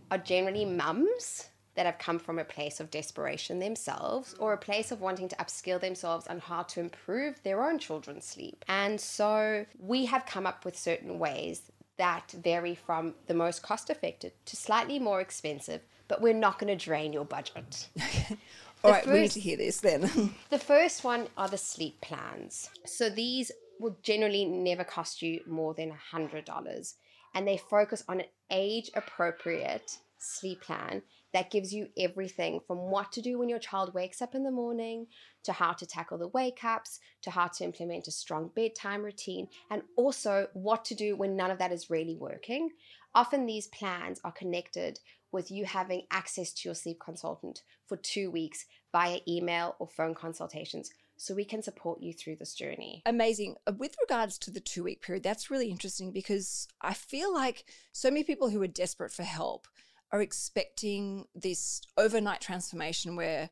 are 0.09 0.17
generally 0.17 0.65
mums 0.65 1.49
that 1.75 1.85
have 1.85 1.99
come 1.99 2.19
from 2.19 2.39
a 2.39 2.43
place 2.43 2.79
of 2.79 2.89
desperation 2.89 3.59
themselves 3.59 4.33
or 4.39 4.53
a 4.53 4.57
place 4.57 4.91
of 4.91 5.01
wanting 5.01 5.27
to 5.29 5.35
upskill 5.35 5.79
themselves 5.79 6.27
on 6.27 6.39
how 6.39 6.63
to 6.63 6.79
improve 6.79 7.41
their 7.43 7.63
own 7.63 7.77
children's 7.77 8.25
sleep. 8.25 8.63
And 8.67 8.99
so 8.99 9.65
we 9.79 10.05
have 10.05 10.25
come 10.25 10.47
up 10.47 10.65
with 10.65 10.77
certain 10.77 11.19
ways 11.19 11.71
that 11.97 12.31
vary 12.31 12.75
from 12.75 13.13
the 13.27 13.33
most 13.33 13.61
cost 13.61 13.89
effective 13.89 14.31
to 14.45 14.55
slightly 14.55 14.99
more 14.99 15.21
expensive, 15.21 15.81
but 16.07 16.21
we're 16.21 16.33
not 16.33 16.59
going 16.59 16.77
to 16.77 16.83
drain 16.83 17.13
your 17.13 17.25
budget. 17.25 17.89
All 18.83 18.91
right, 18.91 19.07
we 19.07 19.21
need 19.21 19.31
to 19.31 19.39
hear 19.39 19.57
this 19.57 19.79
then. 19.79 20.35
the 20.49 20.59
first 20.59 21.03
one 21.03 21.27
are 21.37 21.47
the 21.47 21.57
sleep 21.57 22.01
plans. 22.01 22.69
So 22.85 23.09
these 23.09 23.51
will 23.79 23.97
generally 24.03 24.45
never 24.45 24.83
cost 24.83 25.21
you 25.21 25.41
more 25.47 25.73
than 25.73 25.91
$100 26.13 26.93
and 27.35 27.45
they 27.45 27.57
focus 27.57 28.03
on 28.07 28.21
an 28.21 28.25
age 28.49 28.89
appropriate 28.95 29.97
sleep 30.17 30.61
plan 30.61 31.01
that 31.33 31.51
gives 31.51 31.73
you 31.73 31.87
everything 31.97 32.61
from 32.65 32.77
what 32.77 33.11
to 33.11 33.21
do 33.21 33.37
when 33.37 33.49
your 33.49 33.59
child 33.59 33.93
wakes 33.93 34.21
up 34.21 34.35
in 34.35 34.43
the 34.43 34.51
morning, 34.51 35.07
to 35.43 35.51
how 35.51 35.73
to 35.73 35.85
tackle 35.85 36.17
the 36.17 36.29
wake 36.29 36.63
ups, 36.63 36.99
to 37.21 37.29
how 37.29 37.47
to 37.47 37.63
implement 37.63 38.07
a 38.07 38.11
strong 38.11 38.49
bedtime 38.55 39.03
routine, 39.03 39.47
and 39.69 39.81
also 39.97 40.47
what 40.53 40.85
to 40.85 40.95
do 40.95 41.15
when 41.15 41.35
none 41.35 41.51
of 41.51 41.59
that 41.59 41.73
is 41.73 41.89
really 41.89 42.15
working. 42.15 42.69
Often 43.13 43.45
these 43.45 43.67
plans 43.67 44.21
are 44.23 44.31
connected 44.31 44.99
with 45.31 45.51
you 45.51 45.65
having 45.65 46.03
access 46.09 46.53
to 46.53 46.69
your 46.69 46.75
sleep 46.75 46.99
consultant 47.03 47.63
for 47.87 47.97
two 47.97 48.31
weeks 48.31 48.65
via 48.93 49.19
email 49.27 49.75
or 49.79 49.89
phone 49.89 50.15
consultations 50.15 50.89
so 51.17 51.33
we 51.33 51.45
can 51.45 51.61
support 51.61 52.01
you 52.01 52.13
through 52.13 52.35
this 52.37 52.53
journey. 52.53 53.01
Amazing. 53.05 53.55
Uh, 53.67 53.73
with 53.77 53.95
regards 54.01 54.37
to 54.39 54.51
the 54.51 54.59
two 54.59 54.83
week 54.83 55.01
period, 55.01 55.23
that's 55.23 55.51
really 55.51 55.69
interesting 55.69 56.11
because 56.11 56.67
I 56.81 56.93
feel 56.93 57.33
like 57.33 57.65
so 57.91 58.09
many 58.09 58.23
people 58.23 58.49
who 58.49 58.61
are 58.61 58.67
desperate 58.67 59.11
for 59.11 59.23
help 59.23 59.67
are 60.11 60.21
expecting 60.21 61.25
this 61.35 61.81
overnight 61.97 62.41
transformation 62.41 63.15
where, 63.15 63.49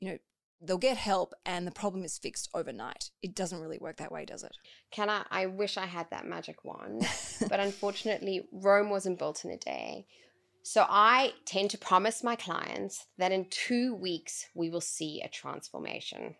you 0.00 0.08
know, 0.08 0.18
they'll 0.60 0.78
get 0.78 0.96
help 0.96 1.34
and 1.44 1.66
the 1.66 1.72
problem 1.72 2.04
is 2.04 2.18
fixed 2.18 2.48
overnight. 2.54 3.10
It 3.22 3.34
doesn't 3.34 3.60
really 3.60 3.78
work 3.78 3.96
that 3.98 4.12
way, 4.12 4.24
does 4.24 4.42
it? 4.42 4.52
Can 4.90 5.10
I? 5.10 5.24
I 5.30 5.46
wish 5.46 5.76
I 5.76 5.86
had 5.86 6.10
that 6.10 6.26
magic 6.26 6.64
wand, 6.64 7.06
but 7.48 7.60
unfortunately, 7.60 8.46
Rome 8.52 8.90
wasn't 8.90 9.18
built 9.18 9.44
in 9.44 9.50
a 9.50 9.56
day. 9.58 10.06
So 10.62 10.86
I 10.88 11.34
tend 11.44 11.70
to 11.70 11.78
promise 11.78 12.24
my 12.24 12.36
clients 12.36 13.06
that 13.18 13.32
in 13.32 13.46
two 13.50 13.94
weeks 13.94 14.46
we 14.54 14.70
will 14.70 14.80
see 14.80 15.20
a 15.20 15.28
transformation. 15.28 16.36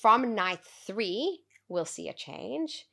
From 0.00 0.34
night 0.34 0.60
three, 0.86 1.40
we'll 1.68 1.86
see 1.86 2.08
a 2.08 2.14
change. 2.14 2.84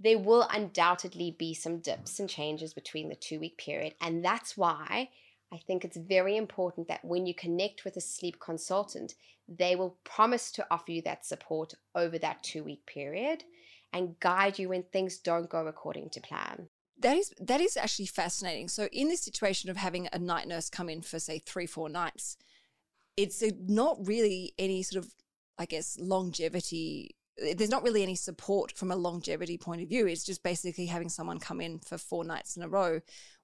There 0.00 0.18
will 0.18 0.48
undoubtedly 0.50 1.36
be 1.38 1.54
some 1.54 1.78
dips 1.78 2.18
and 2.18 2.28
changes 2.28 2.74
between 2.74 3.08
the 3.08 3.14
two 3.14 3.38
week 3.38 3.56
period. 3.56 3.94
And 4.00 4.24
that's 4.24 4.56
why 4.56 5.10
I 5.52 5.58
think 5.58 5.84
it's 5.84 5.96
very 5.96 6.36
important 6.36 6.88
that 6.88 7.04
when 7.04 7.26
you 7.26 7.34
connect 7.34 7.84
with 7.84 7.96
a 7.96 8.00
sleep 8.00 8.40
consultant, 8.40 9.14
they 9.48 9.76
will 9.76 9.96
promise 10.04 10.50
to 10.52 10.66
offer 10.70 10.90
you 10.90 11.02
that 11.02 11.24
support 11.24 11.74
over 11.94 12.18
that 12.18 12.42
two 12.42 12.64
week 12.64 12.84
period 12.86 13.44
and 13.92 14.18
guide 14.20 14.58
you 14.58 14.70
when 14.70 14.82
things 14.82 15.18
don't 15.18 15.48
go 15.48 15.66
according 15.66 16.10
to 16.10 16.20
plan. 16.20 16.68
That 16.98 17.16
is 17.16 17.32
that 17.40 17.60
is 17.60 17.76
actually 17.76 18.06
fascinating. 18.06 18.68
So 18.68 18.88
in 18.92 19.08
this 19.08 19.22
situation 19.22 19.70
of 19.70 19.76
having 19.76 20.08
a 20.12 20.18
night 20.18 20.48
nurse 20.48 20.70
come 20.70 20.88
in 20.88 21.02
for 21.02 21.18
say 21.18 21.38
3 21.38 21.66
4 21.66 21.88
nights, 21.88 22.36
it's 23.16 23.42
not 23.66 23.98
really 24.06 24.54
any 24.58 24.82
sort 24.82 25.04
of 25.04 25.12
I 25.58 25.66
guess 25.66 25.96
longevity 26.00 27.16
there's 27.36 27.70
not 27.70 27.82
really 27.82 28.02
any 28.02 28.14
support 28.14 28.72
from 28.72 28.92
a 28.92 28.96
longevity 28.96 29.58
point 29.58 29.82
of 29.82 29.88
view. 29.88 30.06
It's 30.06 30.24
just 30.24 30.42
basically 30.42 30.86
having 30.86 31.08
someone 31.08 31.40
come 31.40 31.60
in 31.60 31.80
for 31.80 31.98
four 31.98 32.24
nights 32.24 32.56
in 32.56 32.62
a 32.62 32.68
row 32.68 33.00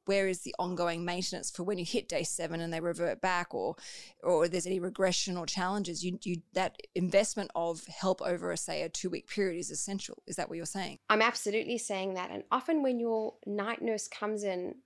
where 0.06 0.28
is 0.28 0.40
the 0.40 0.54
ongoing 0.58 1.04
maintenance 1.04 1.50
for 1.50 1.62
when 1.62 1.78
you 1.78 1.84
hit 1.84 2.08
day 2.08 2.22
seven 2.22 2.60
and 2.60 2.72
they 2.72 2.80
revert 2.80 3.20
back 3.20 3.54
or 3.54 3.76
or 4.22 4.48
there's 4.48 4.66
any 4.66 4.80
regression 4.80 5.36
or 5.36 5.46
challenges 5.46 6.04
you, 6.04 6.18
you 6.22 6.42
that 6.52 6.76
investment 6.94 7.50
of 7.54 7.84
help 7.86 8.20
over 8.22 8.50
a 8.50 8.56
say 8.56 8.82
a 8.82 8.88
two 8.88 9.10
week 9.10 9.28
period 9.28 9.58
is 9.58 9.70
essential. 9.70 10.22
Is 10.26 10.36
that 10.36 10.48
what 10.48 10.56
you're 10.56 10.66
saying? 10.66 10.98
I'm 11.08 11.22
absolutely 11.22 11.78
saying 11.78 12.14
that. 12.14 12.30
And 12.30 12.44
often 12.50 12.82
when 12.82 12.98
your 12.98 13.34
night 13.46 13.82
nurse 13.82 14.08
comes 14.08 14.44
in 14.44 14.76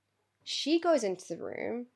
she 0.43 0.79
goes 0.79 1.05
into 1.05 1.25
the 1.29 1.39
room 1.39 1.87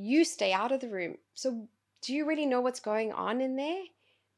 you 0.00 0.24
stay 0.24 0.52
out 0.52 0.70
of 0.70 0.80
the 0.80 0.88
room. 0.88 1.16
So 1.34 1.68
do 2.02 2.14
you 2.14 2.24
really 2.26 2.46
know 2.46 2.60
what's 2.60 2.80
going 2.80 3.12
on 3.12 3.40
in 3.40 3.56
there? 3.56 3.82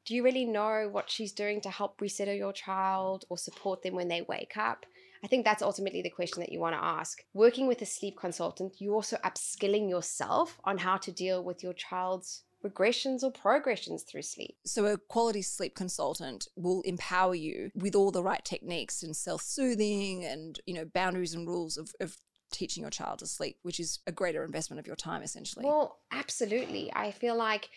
Do 0.06 0.14
you 0.14 0.24
really 0.24 0.46
know 0.46 0.88
what 0.90 1.10
she's 1.10 1.32
doing 1.32 1.60
to 1.60 1.70
help 1.70 2.00
resettle 2.00 2.34
your 2.34 2.54
child 2.54 3.26
or 3.28 3.36
support 3.36 3.82
them 3.82 3.94
when 3.94 4.08
they 4.08 4.22
wake 4.22 4.56
up 4.56 4.86
I 5.22 5.26
think 5.26 5.44
that's 5.44 5.62
ultimately 5.62 6.02
the 6.02 6.10
question 6.10 6.40
that 6.40 6.52
you 6.52 6.60
want 6.60 6.74
to 6.74 6.82
ask. 6.82 7.22
Working 7.34 7.66
with 7.66 7.82
a 7.82 7.86
sleep 7.86 8.16
consultant, 8.18 8.76
you're 8.78 8.94
also 8.94 9.16
upskilling 9.18 9.88
yourself 9.88 10.58
on 10.64 10.78
how 10.78 10.96
to 10.98 11.12
deal 11.12 11.44
with 11.44 11.62
your 11.62 11.74
child's 11.74 12.44
regressions 12.64 13.22
or 13.22 13.30
progressions 13.30 14.02
through 14.02 14.22
sleep. 14.22 14.56
So 14.66 14.86
a 14.86 14.98
quality 14.98 15.42
sleep 15.42 15.74
consultant 15.74 16.48
will 16.56 16.82
empower 16.82 17.34
you 17.34 17.70
with 17.74 17.94
all 17.94 18.10
the 18.10 18.22
right 18.22 18.44
techniques 18.44 19.02
and 19.02 19.16
self-soothing 19.16 20.24
and, 20.24 20.58
you 20.66 20.74
know, 20.74 20.84
boundaries 20.84 21.34
and 21.34 21.46
rules 21.46 21.76
of, 21.76 21.92
of 22.00 22.16
teaching 22.52 22.82
your 22.82 22.90
child 22.90 23.20
to 23.20 23.26
sleep, 23.26 23.56
which 23.62 23.80
is 23.80 24.00
a 24.06 24.12
greater 24.12 24.44
investment 24.44 24.80
of 24.80 24.86
your 24.86 24.96
time 24.96 25.22
essentially. 25.22 25.64
Well, 25.64 26.00
absolutely. 26.12 26.90
I 26.94 27.12
feel 27.12 27.36
like 27.36 27.70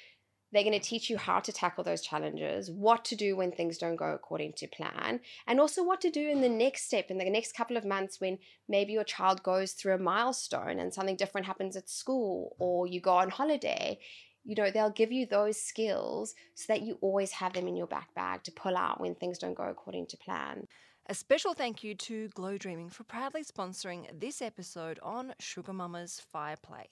they're 0.54 0.64
going 0.64 0.80
to 0.80 0.88
teach 0.88 1.10
you 1.10 1.18
how 1.18 1.40
to 1.40 1.52
tackle 1.52 1.84
those 1.84 2.02
challenges, 2.02 2.70
what 2.70 3.04
to 3.06 3.16
do 3.16 3.36
when 3.36 3.52
things 3.52 3.80
don't 3.80 3.96
go 3.96 4.12
according 4.12 4.54
to 4.54 4.68
plan, 4.68 5.20
and 5.48 5.60
also 5.60 5.84
what 5.84 6.00
to 6.02 6.12
do 6.12 6.30
in 6.30 6.42
the 6.42 6.50
next 6.50 6.86
step, 6.86 7.10
in 7.10 7.18
the 7.18 7.30
next 7.30 7.54
couple 7.54 7.76
of 7.76 7.84
months 7.84 8.22
when 8.22 8.38
maybe 8.70 8.94
your 8.94 9.04
child 9.04 9.42
goes 9.42 9.72
through 9.72 9.96
a 9.96 9.98
milestone 9.98 10.80
and 10.80 10.94
something 10.94 11.16
different 11.16 11.48
happens 11.48 11.76
at 11.76 11.90
school 11.90 12.56
or 12.60 12.86
you 12.86 13.02
go 13.02 13.14
on 13.14 13.30
holiday. 13.30 13.98
You 14.46 14.56
know, 14.56 14.70
they'll 14.70 14.92
give 14.92 15.12
you 15.12 15.26
those 15.26 15.60
skills 15.60 16.36
so 16.54 16.66
that 16.68 16.84
you 16.84 16.98
always 17.02 17.32
have 17.32 17.54
them 17.54 17.68
in 17.68 17.76
your 17.76 17.88
back 17.88 18.14
bag 18.14 18.44
to 18.44 18.52
pull 18.52 18.78
out 18.78 19.02
when 19.02 19.16
things 19.16 19.40
don't 19.40 19.56
go 19.56 19.64
according 19.64 20.08
to 20.08 20.18
plan. 20.18 20.68
A 21.08 21.16
special 21.16 21.54
thank 21.54 21.84
you 21.84 21.96
to 21.96 22.30
Glow 22.30 22.58
Dreaming 22.58 22.90
for 22.90 23.04
proudly 23.04 23.44
sponsoring 23.44 24.08
this 24.18 24.42
episode 24.42 25.00
on 25.02 25.34
Sugar 25.40 25.74
Mama's 25.74 26.22
Fire 26.32 26.56
Play. 26.62 26.88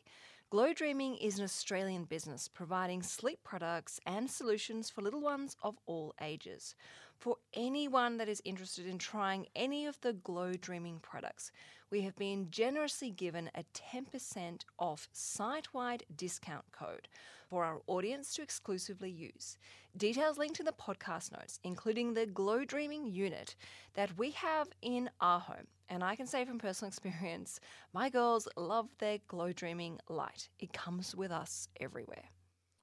Glow 0.51 0.73
Dreaming 0.73 1.15
is 1.15 1.37
an 1.37 1.45
Australian 1.45 2.03
business 2.03 2.49
providing 2.49 3.01
sleep 3.01 3.39
products 3.41 4.01
and 4.05 4.29
solutions 4.29 4.89
for 4.89 5.01
little 5.01 5.21
ones 5.21 5.55
of 5.63 5.77
all 5.85 6.13
ages. 6.21 6.75
For 7.17 7.37
anyone 7.53 8.17
that 8.17 8.27
is 8.27 8.41
interested 8.43 8.85
in 8.85 8.97
trying 8.97 9.47
any 9.55 9.85
of 9.85 10.01
the 10.01 10.11
Glow 10.11 10.51
Dreaming 10.55 10.99
products, 11.01 11.53
we 11.89 12.01
have 12.01 12.17
been 12.17 12.51
generously 12.51 13.11
given 13.11 13.49
a 13.55 13.63
10% 13.73 14.63
off 14.77 15.07
site 15.13 15.73
wide 15.73 16.03
discount 16.13 16.65
code 16.73 17.07
for 17.51 17.65
our 17.65 17.81
audience 17.87 18.33
to 18.33 18.41
exclusively 18.41 19.11
use. 19.11 19.57
Details 19.97 20.37
linked 20.37 20.61
in 20.61 20.65
the 20.65 20.71
podcast 20.71 21.33
notes, 21.33 21.59
including 21.65 22.13
the 22.13 22.25
Glow 22.25 22.63
Dreaming 22.63 23.05
unit 23.05 23.57
that 23.93 24.17
we 24.17 24.31
have 24.31 24.69
in 24.81 25.09
our 25.19 25.41
home. 25.41 25.67
And 25.89 26.01
I 26.01 26.15
can 26.15 26.27
say 26.27 26.45
from 26.45 26.59
personal 26.59 26.87
experience, 26.93 27.59
my 27.93 28.09
girls 28.09 28.47
love 28.55 28.87
their 28.99 29.17
Glow 29.27 29.51
Dreaming 29.51 29.99
light. 30.07 30.47
It 30.59 30.71
comes 30.71 31.13
with 31.13 31.29
us 31.29 31.67
everywhere. 31.81 32.29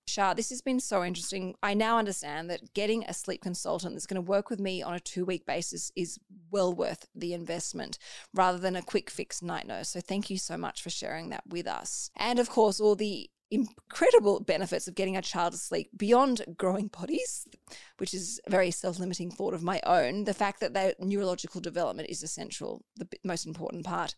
Char, 0.06 0.34
this 0.34 0.50
has 0.50 0.60
been 0.60 0.80
so 0.80 1.02
interesting. 1.02 1.54
I 1.62 1.72
now 1.72 1.96
understand 1.96 2.50
that 2.50 2.75
getting 2.75 3.04
a 3.04 3.14
sleep 3.14 3.40
consultant 3.40 3.94
that's 3.94 4.06
going 4.06 4.22
to 4.22 4.30
work 4.30 4.50
with 4.50 4.60
me 4.60 4.82
on 4.82 4.92
a 4.92 5.00
two 5.00 5.25
week 5.25 5.46
basis 5.46 5.90
is 5.96 6.18
well 6.50 6.75
worth 6.75 7.06
the 7.14 7.32
investment 7.32 7.98
rather 8.34 8.58
than 8.58 8.76
a 8.76 8.82
quick 8.82 9.08
fix 9.08 9.40
night 9.40 9.66
nurse. 9.66 9.88
So 9.90 10.00
thank 10.00 10.28
you 10.28 10.37
so 10.37 10.58
much 10.58 10.82
for 10.82 10.90
sharing 10.90 11.30
that 11.30 11.46
with 11.46 11.66
us. 11.66 12.10
And 12.16 12.38
of 12.38 12.50
course, 12.50 12.80
all 12.80 12.96
the 12.96 13.30
incredible 13.50 14.40
benefits 14.40 14.88
of 14.88 14.94
getting 14.94 15.16
a 15.16 15.22
child 15.22 15.52
to 15.52 15.58
sleep 15.58 15.90
beyond 15.96 16.44
growing 16.56 16.88
bodies, 16.88 17.46
which 17.98 18.14
is 18.14 18.40
a 18.46 18.50
very 18.50 18.70
self 18.70 18.98
limiting 18.98 19.30
thought 19.30 19.54
of 19.54 19.62
my 19.62 19.80
own. 19.84 20.24
The 20.24 20.34
fact 20.34 20.60
that 20.60 20.74
their 20.74 20.94
neurological 20.98 21.60
development 21.60 22.08
is 22.08 22.22
essential, 22.22 22.84
the 22.96 23.08
most 23.24 23.46
important 23.46 23.84
part. 23.84 24.14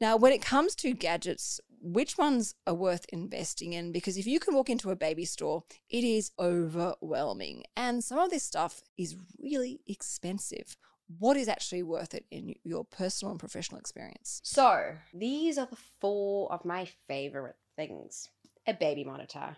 Now, 0.00 0.16
when 0.16 0.32
it 0.32 0.42
comes 0.42 0.74
to 0.76 0.92
gadgets, 0.92 1.60
which 1.80 2.18
ones 2.18 2.54
are 2.66 2.74
worth 2.74 3.06
investing 3.10 3.72
in? 3.72 3.92
Because 3.92 4.16
if 4.16 4.26
you 4.26 4.40
can 4.40 4.54
walk 4.54 4.68
into 4.68 4.90
a 4.90 4.96
baby 4.96 5.24
store, 5.24 5.64
it 5.88 6.04
is 6.04 6.32
overwhelming. 6.38 7.64
And 7.76 8.02
some 8.02 8.18
of 8.18 8.30
this 8.30 8.42
stuff 8.42 8.82
is 8.98 9.16
really 9.38 9.80
expensive. 9.86 10.76
What 11.18 11.36
is 11.36 11.48
actually 11.48 11.84
worth 11.84 12.14
it 12.14 12.26
in 12.30 12.54
your 12.64 12.84
personal 12.84 13.30
and 13.30 13.40
professional 13.40 13.78
experience? 13.78 14.40
So, 14.42 14.96
these 15.14 15.56
are 15.56 15.66
the 15.66 15.78
four 16.00 16.52
of 16.52 16.64
my 16.64 16.88
favorite 17.06 17.56
things 17.76 18.28
a 18.66 18.74
baby 18.74 19.04
monitor. 19.04 19.56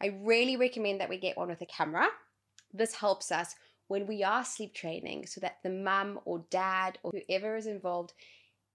I 0.00 0.18
really 0.22 0.56
recommend 0.56 1.00
that 1.00 1.08
we 1.08 1.18
get 1.18 1.36
one 1.36 1.48
with 1.48 1.62
a 1.62 1.66
camera. 1.66 2.06
This 2.72 2.94
helps 2.94 3.32
us 3.32 3.54
when 3.88 4.06
we 4.06 4.22
are 4.22 4.44
sleep 4.44 4.74
training 4.74 5.26
so 5.26 5.40
that 5.40 5.58
the 5.62 5.70
mum 5.70 6.20
or 6.24 6.44
dad 6.50 6.98
or 7.02 7.12
whoever 7.12 7.56
is 7.56 7.66
involved 7.66 8.12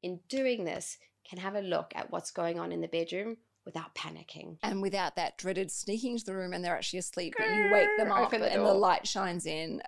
in 0.02 0.20
doing 0.30 0.64
this 0.64 0.98
can 1.30 1.38
have 1.40 1.56
a 1.56 1.62
look 1.62 1.92
at 1.96 2.12
what's 2.12 2.32
going 2.32 2.60
on 2.60 2.72
in 2.72 2.82
the 2.82 2.88
bedroom 2.88 3.38
without 3.66 3.94
panicking. 3.94 4.58
And 4.64 4.82
without 4.82 5.16
that 5.18 5.38
dreaded 5.38 5.72
sneaking 5.72 6.14
into 6.14 6.26
the 6.26 6.36
room 6.36 6.54
and 6.54 6.64
they're 6.64 6.76
actually 6.76 7.00
asleep, 7.00 7.36
but 7.38 7.48
you 7.48 7.70
wake 7.72 7.90
them 7.98 8.12
up 8.12 8.32
the 8.32 8.52
and 8.52 8.66
the 8.66 8.74
light 8.74 9.08
shines 9.08 9.46
in. 9.46 9.82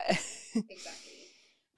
exactly. 0.56 1.14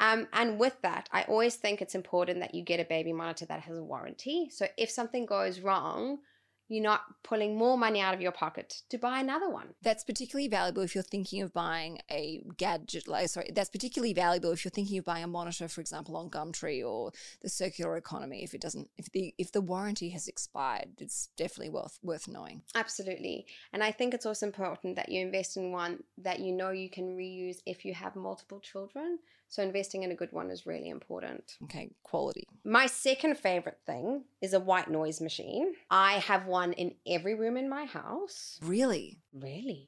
Um, 0.02 0.28
and 0.34 0.60
with 0.60 0.82
that, 0.82 1.08
I 1.14 1.24
always 1.24 1.56
think 1.56 1.82
it's 1.82 1.96
important 1.96 2.42
that 2.42 2.54
you 2.54 2.64
get 2.64 2.82
a 2.82 2.86
baby 2.86 3.14
monitor 3.14 3.46
that 3.46 3.62
has 3.62 3.78
a 3.78 3.84
warranty. 3.84 4.50
So 4.52 4.68
if 4.78 4.90
something 4.90 5.26
goes 5.26 5.62
wrong, 5.62 6.20
you're 6.68 6.84
not 6.84 7.02
pulling 7.24 7.58
more 7.58 7.78
money 7.78 8.02
out 8.02 8.14
of 8.14 8.22
your 8.22 8.32
pocket 8.32 8.82
to 8.90 8.98
buy 8.98 9.20
another 9.20 9.50
one. 9.50 9.68
That's 9.82 10.04
particularly 10.04 10.48
valuable 10.48 10.82
if 10.82 10.96
you're 10.96 11.04
thinking 11.04 11.42
of 11.42 11.54
buying 11.54 12.00
a 12.10 12.42
gadget. 12.58 13.08
Like, 13.08 13.30
sorry, 13.30 13.52
that's 13.54 13.70
particularly 13.70 14.14
valuable 14.14 14.52
if 14.52 14.66
you're 14.66 14.72
thinking 14.72 14.98
of 14.98 15.06
buying 15.06 15.24
a 15.24 15.28
monitor, 15.28 15.68
for 15.68 15.82
example, 15.82 16.18
on 16.18 16.30
Gumtree 16.30 16.86
or 16.86 17.12
the 17.42 17.50
circular 17.50 17.98
economy. 17.98 18.44
If 18.44 18.54
it 18.54 18.62
doesn't, 18.62 18.90
if 18.98 19.12
the 19.12 19.34
if 19.38 19.52
the 19.52 19.62
warranty 19.62 20.10
has 20.10 20.28
expired, 20.28 20.90
it's 21.00 21.30
definitely 21.38 21.70
worth 21.70 22.00
worth 22.02 22.28
knowing. 22.28 22.62
Absolutely, 22.74 23.46
and 23.72 23.84
I 23.84 23.92
think 23.92 24.14
it's 24.14 24.26
also 24.26 24.46
important 24.46 24.96
that 24.96 25.10
you 25.10 25.22
invest 25.22 25.58
in 25.58 25.72
one 25.72 26.04
that 26.18 26.40
you 26.40 26.52
know 26.52 26.72
you 26.72 26.90
can 26.90 27.16
reuse 27.16 27.58
if 27.66 27.86
you 27.86 27.94
have 27.94 28.16
multiple 28.16 28.60
children. 28.60 29.20
So 29.56 29.64
investing 29.64 30.04
in 30.04 30.12
a 30.12 30.16
good 30.16 30.34
one 30.34 30.52
is 30.52 30.66
really 30.66 30.90
important. 30.90 31.56
Okay, 31.64 31.90
quality. 32.04 32.46
My 32.66 32.88
second 32.88 33.38
favorite 33.38 33.80
thing 33.86 34.26
is 34.42 34.54
a 34.54 34.60
white 34.60 34.92
noise 34.92 35.22
machine. 35.22 35.76
I 35.90 36.16
have 36.16 36.46
one 36.46 36.74
in 36.74 36.96
every 37.08 37.36
room 37.36 37.56
in 37.56 37.70
my 37.70 37.86
house. 37.86 38.60
Really? 38.62 39.18
Really? 39.32 39.88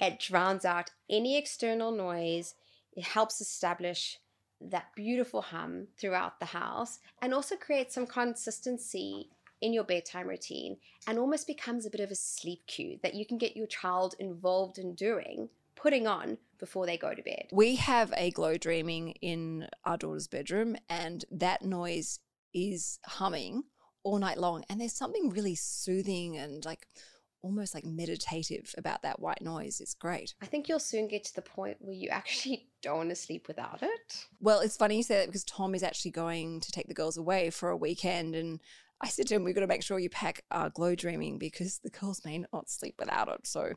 It 0.00 0.20
drowns 0.20 0.64
out 0.64 0.92
any 1.10 1.36
external 1.36 1.90
noise. 1.90 2.54
It 2.92 3.02
helps 3.02 3.40
establish 3.40 4.20
that 4.60 4.94
beautiful 4.94 5.42
hum 5.42 5.88
throughout 5.98 6.38
the 6.38 6.46
house 6.46 7.00
and 7.20 7.34
also 7.34 7.56
creates 7.56 7.96
some 7.96 8.06
consistency 8.06 9.28
in 9.60 9.72
your 9.72 9.84
bedtime 9.84 10.28
routine 10.28 10.76
and 11.08 11.18
almost 11.18 11.48
becomes 11.48 11.84
a 11.84 11.90
bit 11.90 12.00
of 12.00 12.12
a 12.12 12.14
sleep 12.14 12.60
cue 12.68 13.00
that 13.02 13.14
you 13.14 13.26
can 13.26 13.38
get 13.38 13.56
your 13.56 13.66
child 13.66 14.14
involved 14.20 14.78
in 14.78 14.94
doing, 14.94 15.48
putting 15.82 16.06
on 16.06 16.38
before 16.58 16.86
they 16.86 16.96
go 16.96 17.14
to 17.14 17.22
bed. 17.22 17.48
We 17.52 17.76
have 17.76 18.12
a 18.16 18.30
glow 18.30 18.56
dreaming 18.56 19.10
in 19.22 19.68
our 19.84 19.96
daughter's 19.96 20.28
bedroom, 20.28 20.76
and 20.88 21.24
that 21.30 21.62
noise 21.62 22.20
is 22.52 22.98
humming 23.06 23.64
all 24.02 24.18
night 24.18 24.38
long. 24.38 24.64
And 24.68 24.80
there's 24.80 24.96
something 24.96 25.30
really 25.30 25.54
soothing 25.54 26.36
and 26.36 26.64
like 26.64 26.86
almost 27.42 27.74
like 27.74 27.86
meditative 27.86 28.74
about 28.76 29.02
that 29.02 29.20
white 29.20 29.40
noise. 29.40 29.80
It's 29.80 29.94
great. 29.94 30.34
I 30.42 30.46
think 30.46 30.68
you'll 30.68 30.78
soon 30.78 31.08
get 31.08 31.24
to 31.24 31.34
the 31.34 31.42
point 31.42 31.78
where 31.80 31.94
you 31.94 32.08
actually 32.10 32.68
don't 32.82 32.98
want 32.98 33.08
to 33.10 33.16
sleep 33.16 33.48
without 33.48 33.82
it. 33.82 34.26
Well, 34.40 34.60
it's 34.60 34.76
funny 34.76 34.98
you 34.98 35.02
say 35.02 35.16
that 35.16 35.26
because 35.26 35.44
Tom 35.44 35.74
is 35.74 35.82
actually 35.82 36.10
going 36.10 36.60
to 36.60 36.70
take 36.70 36.88
the 36.88 36.94
girls 36.94 37.16
away 37.16 37.50
for 37.50 37.70
a 37.70 37.76
weekend 37.76 38.34
and 38.34 38.60
I 39.02 39.08
said 39.08 39.28
to 39.28 39.34
him, 39.34 39.44
we've 39.44 39.54
got 39.54 39.62
to 39.62 39.66
make 39.66 39.82
sure 39.82 39.98
you 39.98 40.10
pack 40.10 40.44
our 40.50 40.68
glow 40.68 40.94
dreaming 40.94 41.38
because 41.38 41.78
the 41.78 41.88
girls 41.88 42.22
may 42.22 42.44
not 42.52 42.68
sleep 42.68 42.96
without 42.98 43.28
it. 43.28 43.46
So 43.46 43.72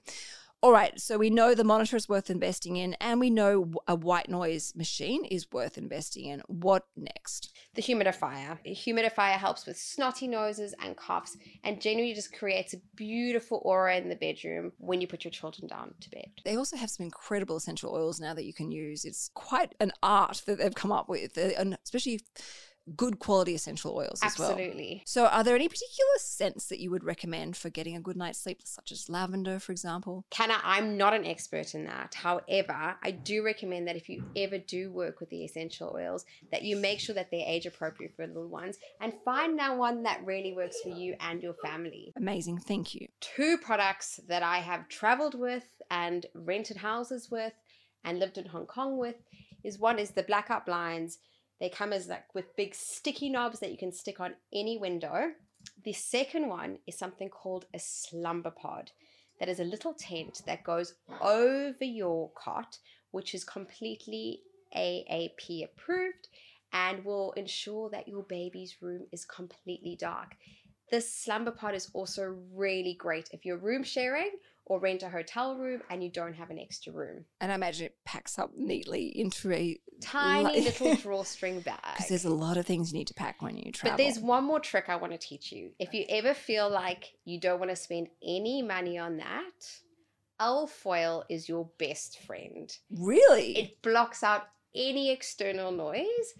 all 0.64 0.72
right, 0.72 0.98
so 0.98 1.18
we 1.18 1.30
know 1.30 1.54
the 1.54 1.66
monitor 1.66 1.98
is 1.98 2.08
worth 2.08 2.30
investing 2.30 2.78
in, 2.78 2.94
and 3.02 3.20
we 3.20 3.30
know 3.30 3.70
a 3.86 3.96
white 3.96 4.30
noise 4.30 4.72
machine 4.78 5.26
is 5.26 5.52
worth 5.52 5.78
investing 5.78 6.28
in. 6.28 6.42
What 6.48 6.86
next? 6.96 7.52
The 7.76 7.82
humidifier. 7.82 8.58
The 8.64 8.72
humidifier 8.72 9.34
helps 9.34 9.66
with 9.66 9.76
snotty 9.76 10.26
noses 10.26 10.74
and 10.82 10.96
coughs, 10.96 11.36
and 11.66 11.82
generally 11.82 12.14
just 12.14 12.34
creates 12.34 12.74
a 12.74 12.78
beautiful 12.96 13.62
aura 13.66 13.98
in 13.98 14.08
the 14.08 14.16
bedroom 14.16 14.72
when 14.78 15.02
you 15.02 15.08
put 15.08 15.26
your 15.26 15.32
children 15.32 15.68
down 15.68 15.96
to 16.00 16.10
bed. 16.10 16.30
They 16.46 16.56
also 16.56 16.78
have 16.78 16.90
some 16.90 17.04
incredible 17.04 17.58
essential 17.58 17.94
oils 17.94 18.22
now 18.22 18.34
that 18.34 18.46
you 18.46 18.54
can 18.54 18.72
use. 18.72 19.04
It's 19.04 19.32
quite 19.34 19.76
an 19.82 19.92
art 20.02 20.44
that 20.46 20.60
they've 20.60 20.74
come 20.74 20.94
up 20.94 21.10
with, 21.10 21.36
and 21.36 21.78
especially 21.84 22.22
good 22.96 23.20
quality 23.20 23.56
essential 23.56 23.96
oils 23.96 24.20
as 24.24 24.38
well. 24.38 24.52
Absolutely. 24.52 25.04
So, 25.06 25.26
are 25.26 25.44
there 25.44 25.56
any 25.56 25.68
particular 25.68 26.12
scents 26.18 26.68
that 26.68 26.80
you 26.80 26.92
would 26.92 27.04
recommend 27.04 27.56
for 27.56 27.70
getting 27.70 27.96
a 27.96 28.02
good 28.02 28.18
night's 28.18 28.40
sleep, 28.40 28.62
such 28.64 28.92
as 28.92 29.10
lavender, 29.10 29.60
for 29.60 29.72
example? 29.72 30.26
Canna, 30.30 30.58
I'm 30.64 30.98
not 30.98 31.14
an 31.14 31.26
expert 31.26 31.76
in 31.76 31.86
that. 31.86 32.14
However, 32.14 32.96
I 33.02 33.12
do 33.12 33.44
recommend 33.44 33.88
that 33.88 33.96
if 33.96 34.10
you 34.10 34.24
ever 34.36 34.58
do 34.58 34.92
work 34.92 35.20
with 35.20 35.30
the 35.30 35.44
essential 35.44 35.96
oils, 35.96 36.26
that 36.52 36.64
you 36.64 36.76
make 36.76 37.00
sure 37.00 37.16
that 37.16 37.32
they're 37.32 37.46
age 37.46 37.66
appropriate 37.66 38.16
for 38.16 38.28
little 38.28 38.48
ones 38.48 38.78
and 39.02 39.14
find 39.24 39.58
that 39.60 39.78
one 39.78 40.04
that 40.04 40.26
really 40.26 40.54
works 40.54 40.82
for 40.82 40.90
you 40.90 41.16
and 41.20 41.42
your 41.42 41.54
family. 41.56 42.14
Amazing. 42.18 42.60
Thank 42.60 42.96
you. 42.96 43.08
Two 43.20 43.58
products 43.58 44.20
that 44.28 44.44
I 44.44 44.58
have 44.58 44.90
traveled 44.90 45.36
with 45.36 45.82
and 45.90 46.26
rented 46.34 46.78
houses 46.78 47.30
with 47.32 47.54
and 48.04 48.20
lived 48.20 48.38
in 48.38 48.46
Hong 48.46 48.66
Kong 48.66 48.98
with 48.98 49.16
is 49.64 49.80
one 49.80 49.98
is 49.98 50.12
the 50.12 50.24
blackout 50.24 50.66
blinds 50.66 51.20
they 51.64 51.70
come 51.70 51.94
as 51.94 52.10
like 52.10 52.36
with 52.36 52.58
big 52.58 52.76
sticky 52.76 53.30
knobs 53.30 53.62
that 53.62 53.72
you 53.72 53.78
can 53.78 53.94
stick 53.94 54.20
on 54.20 54.34
any 54.54 54.78
window. 54.78 55.32
The 55.86 55.94
second 55.94 56.50
one 56.50 56.80
is 56.86 56.98
something 56.98 57.30
called 57.30 57.68
a 57.74 57.80
slumber 57.80 58.52
pod. 58.52 58.92
That 59.40 59.48
is 59.48 59.62
a 59.62 59.64
little 59.64 59.94
tent 59.94 60.42
that 60.46 60.66
goes 60.66 60.96
over 61.22 61.86
your 61.86 62.32
cot, 62.36 62.78
which 63.12 63.34
is 63.34 63.46
completely 63.46 64.42
AAP 64.76 65.64
approved 65.64 66.28
and 66.74 67.06
will 67.06 67.32
ensure 67.38 67.90
that 67.92 68.10
your 68.10 68.24
baby's 68.24 68.82
room 68.82 69.04
is 69.14 69.24
completely 69.24 69.96
dark. 69.98 70.36
This 70.92 71.10
slumber 71.16 71.52
pod 71.52 71.76
is 71.76 71.90
also 71.94 72.36
really 72.54 72.96
great 73.00 73.30
if 73.32 73.46
you're 73.46 73.56
room 73.56 73.84
sharing 73.84 74.32
or 74.66 74.80
rent 74.80 75.04
a 75.04 75.10
hotel 75.10 75.56
room 75.56 75.82
and 75.90 76.04
you 76.04 76.10
don't 76.10 76.34
have 76.34 76.50
an 76.50 76.60
extra 76.60 76.94
room. 76.94 77.26
And 77.42 77.52
I 77.52 77.56
imagine 77.56 77.88
it 77.88 77.98
packs 78.06 78.40
up 78.40 78.52
neatly 78.56 79.08
into 79.08 79.52
a 79.52 79.80
tiny 80.02 80.62
little 80.62 80.96
drawstring 81.02 81.62
bag. 81.62 81.80
Because 81.96 82.10
there's 82.10 82.26
a 82.26 82.34
lot 82.34 82.58
of 82.58 82.66
things 82.66 82.92
you 82.92 83.00
need 83.00 83.08
to 83.08 83.14
pack 83.14 83.42
when 83.42 83.58
you 83.58 83.72
travel. 83.72 83.98
But 83.98 84.04
there's 84.04 84.20
one 84.20 84.46
more 84.46 84.60
trick 84.60 84.86
I 84.88 84.96
want 84.96 85.12
to 85.14 85.20
teach 85.20 85.52
you. 85.52 85.72
If 85.80 85.94
you 85.94 86.06
ever 86.10 86.34
feel 86.34 86.70
like 86.70 87.14
you 87.26 87.40
don't 87.40 87.60
want 87.60 87.72
to 87.72 87.76
spend 87.76 88.08
any 88.26 88.62
money 88.62 88.98
on 88.98 89.18
that, 89.18 89.68
L 90.40 90.68
foil 90.68 91.26
is 91.30 91.50
your 91.50 91.70
best 91.78 92.20
friend. 92.20 92.76
Really? 92.90 93.58
It 93.58 93.82
blocks 93.82 94.24
out 94.24 94.44
any 94.76 95.12
external 95.12 95.72
noise 95.72 96.34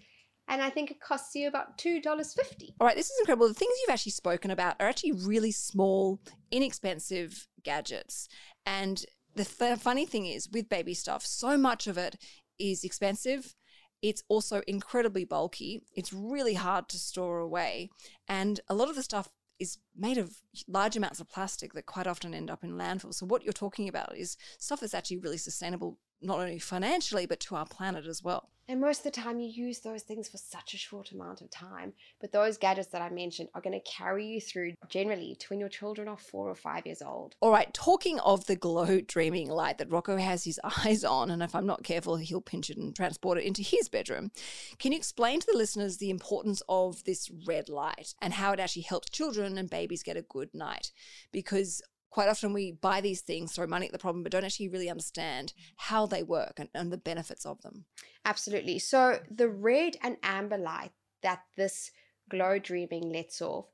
and 0.48 0.62
I 0.62 0.70
think 0.70 0.90
it 0.90 1.00
costs 1.00 1.34
you 1.34 1.48
about 1.48 1.78
$2.50. 1.78 2.74
All 2.80 2.86
right, 2.86 2.96
this 2.96 3.10
is 3.10 3.18
incredible. 3.20 3.48
The 3.48 3.54
things 3.54 3.74
you've 3.80 3.92
actually 3.92 4.12
spoken 4.12 4.50
about 4.50 4.76
are 4.80 4.88
actually 4.88 5.12
really 5.12 5.52
small, 5.52 6.20
inexpensive 6.50 7.48
gadgets. 7.62 8.28
And 8.66 9.04
the 9.34 9.44
th- 9.44 9.78
funny 9.78 10.06
thing 10.06 10.26
is, 10.26 10.48
with 10.50 10.68
baby 10.68 10.94
stuff, 10.94 11.24
so 11.24 11.56
much 11.56 11.86
of 11.86 11.96
it 11.96 12.16
is 12.58 12.84
expensive. 12.84 13.54
It's 14.02 14.22
also 14.28 14.62
incredibly 14.66 15.24
bulky. 15.24 15.82
It's 15.94 16.12
really 16.12 16.54
hard 16.54 16.88
to 16.90 16.98
store 16.98 17.38
away. 17.38 17.88
And 18.28 18.60
a 18.68 18.74
lot 18.74 18.90
of 18.90 18.96
the 18.96 19.02
stuff 19.02 19.30
is 19.58 19.78
made 19.96 20.18
of 20.18 20.42
large 20.68 20.96
amounts 20.96 21.20
of 21.20 21.30
plastic 21.30 21.72
that 21.72 21.86
quite 21.86 22.06
often 22.06 22.34
end 22.34 22.50
up 22.50 22.64
in 22.64 22.72
landfill. 22.72 23.14
So, 23.14 23.24
what 23.24 23.44
you're 23.44 23.52
talking 23.52 23.88
about 23.88 24.16
is 24.16 24.36
stuff 24.58 24.80
that's 24.80 24.94
actually 24.94 25.18
really 25.18 25.38
sustainable, 25.38 25.98
not 26.20 26.38
only 26.38 26.58
financially, 26.58 27.24
but 27.24 27.40
to 27.40 27.56
our 27.56 27.66
planet 27.66 28.06
as 28.06 28.22
well. 28.22 28.50
And 28.68 28.80
most 28.80 28.98
of 28.98 29.04
the 29.04 29.20
time, 29.20 29.40
you 29.40 29.48
use 29.48 29.80
those 29.80 30.02
things 30.02 30.28
for 30.28 30.38
such 30.38 30.72
a 30.72 30.78
short 30.78 31.12
amount 31.12 31.42
of 31.42 31.50
time. 31.50 31.92
But 32.20 32.32
those 32.32 32.56
gadgets 32.56 32.88
that 32.88 33.02
I 33.02 33.10
mentioned 33.10 33.50
are 33.54 33.60
going 33.60 33.78
to 33.78 33.90
carry 33.90 34.26
you 34.26 34.40
through 34.40 34.72
generally 34.88 35.36
to 35.40 35.46
when 35.48 35.60
your 35.60 35.68
children 35.68 36.08
are 36.08 36.16
four 36.16 36.48
or 36.48 36.54
five 36.54 36.86
years 36.86 37.02
old. 37.02 37.34
All 37.40 37.50
right, 37.50 37.72
talking 37.74 38.18
of 38.20 38.46
the 38.46 38.56
glow 38.56 39.00
dreaming 39.00 39.48
light 39.48 39.78
that 39.78 39.90
Rocco 39.90 40.16
has 40.16 40.44
his 40.44 40.58
eyes 40.84 41.04
on, 41.04 41.30
and 41.30 41.42
if 41.42 41.54
I'm 41.54 41.66
not 41.66 41.84
careful, 41.84 42.16
he'll 42.16 42.40
pinch 42.40 42.70
it 42.70 42.78
and 42.78 42.94
transport 42.96 43.38
it 43.38 43.44
into 43.44 43.62
his 43.62 43.88
bedroom. 43.88 44.30
Can 44.78 44.92
you 44.92 44.98
explain 44.98 45.40
to 45.40 45.48
the 45.50 45.58
listeners 45.58 45.98
the 45.98 46.10
importance 46.10 46.62
of 46.68 47.04
this 47.04 47.30
red 47.46 47.68
light 47.68 48.14
and 48.22 48.32
how 48.32 48.52
it 48.52 48.60
actually 48.60 48.82
helps 48.82 49.10
children 49.10 49.58
and 49.58 49.68
babies 49.68 50.02
get 50.02 50.16
a 50.16 50.22
good 50.22 50.54
night? 50.54 50.90
Because 51.32 51.82
quite 52.14 52.28
often 52.28 52.52
we 52.52 52.70
buy 52.70 53.00
these 53.00 53.22
things, 53.22 53.52
throw 53.52 53.66
money 53.66 53.86
at 53.86 53.92
the 53.92 53.98
problem, 53.98 54.22
but 54.22 54.30
don't 54.30 54.44
actually 54.44 54.68
really 54.68 54.88
understand 54.88 55.52
how 55.74 56.06
they 56.06 56.22
work 56.22 56.60
and, 56.60 56.68
and 56.72 56.92
the 56.92 56.96
benefits 56.96 57.44
of 57.44 57.60
them. 57.62 57.86
Absolutely. 58.24 58.78
So 58.78 59.18
the 59.28 59.48
red 59.48 59.96
and 60.00 60.16
amber 60.22 60.56
light 60.56 60.92
that 61.24 61.40
this 61.56 61.90
glow 62.30 62.60
dreaming 62.60 63.12
lets 63.12 63.42
off 63.42 63.66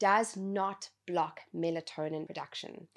does 0.00 0.36
not 0.36 0.90
block 1.06 1.38
melatonin 1.54 2.26
production. 2.26 2.88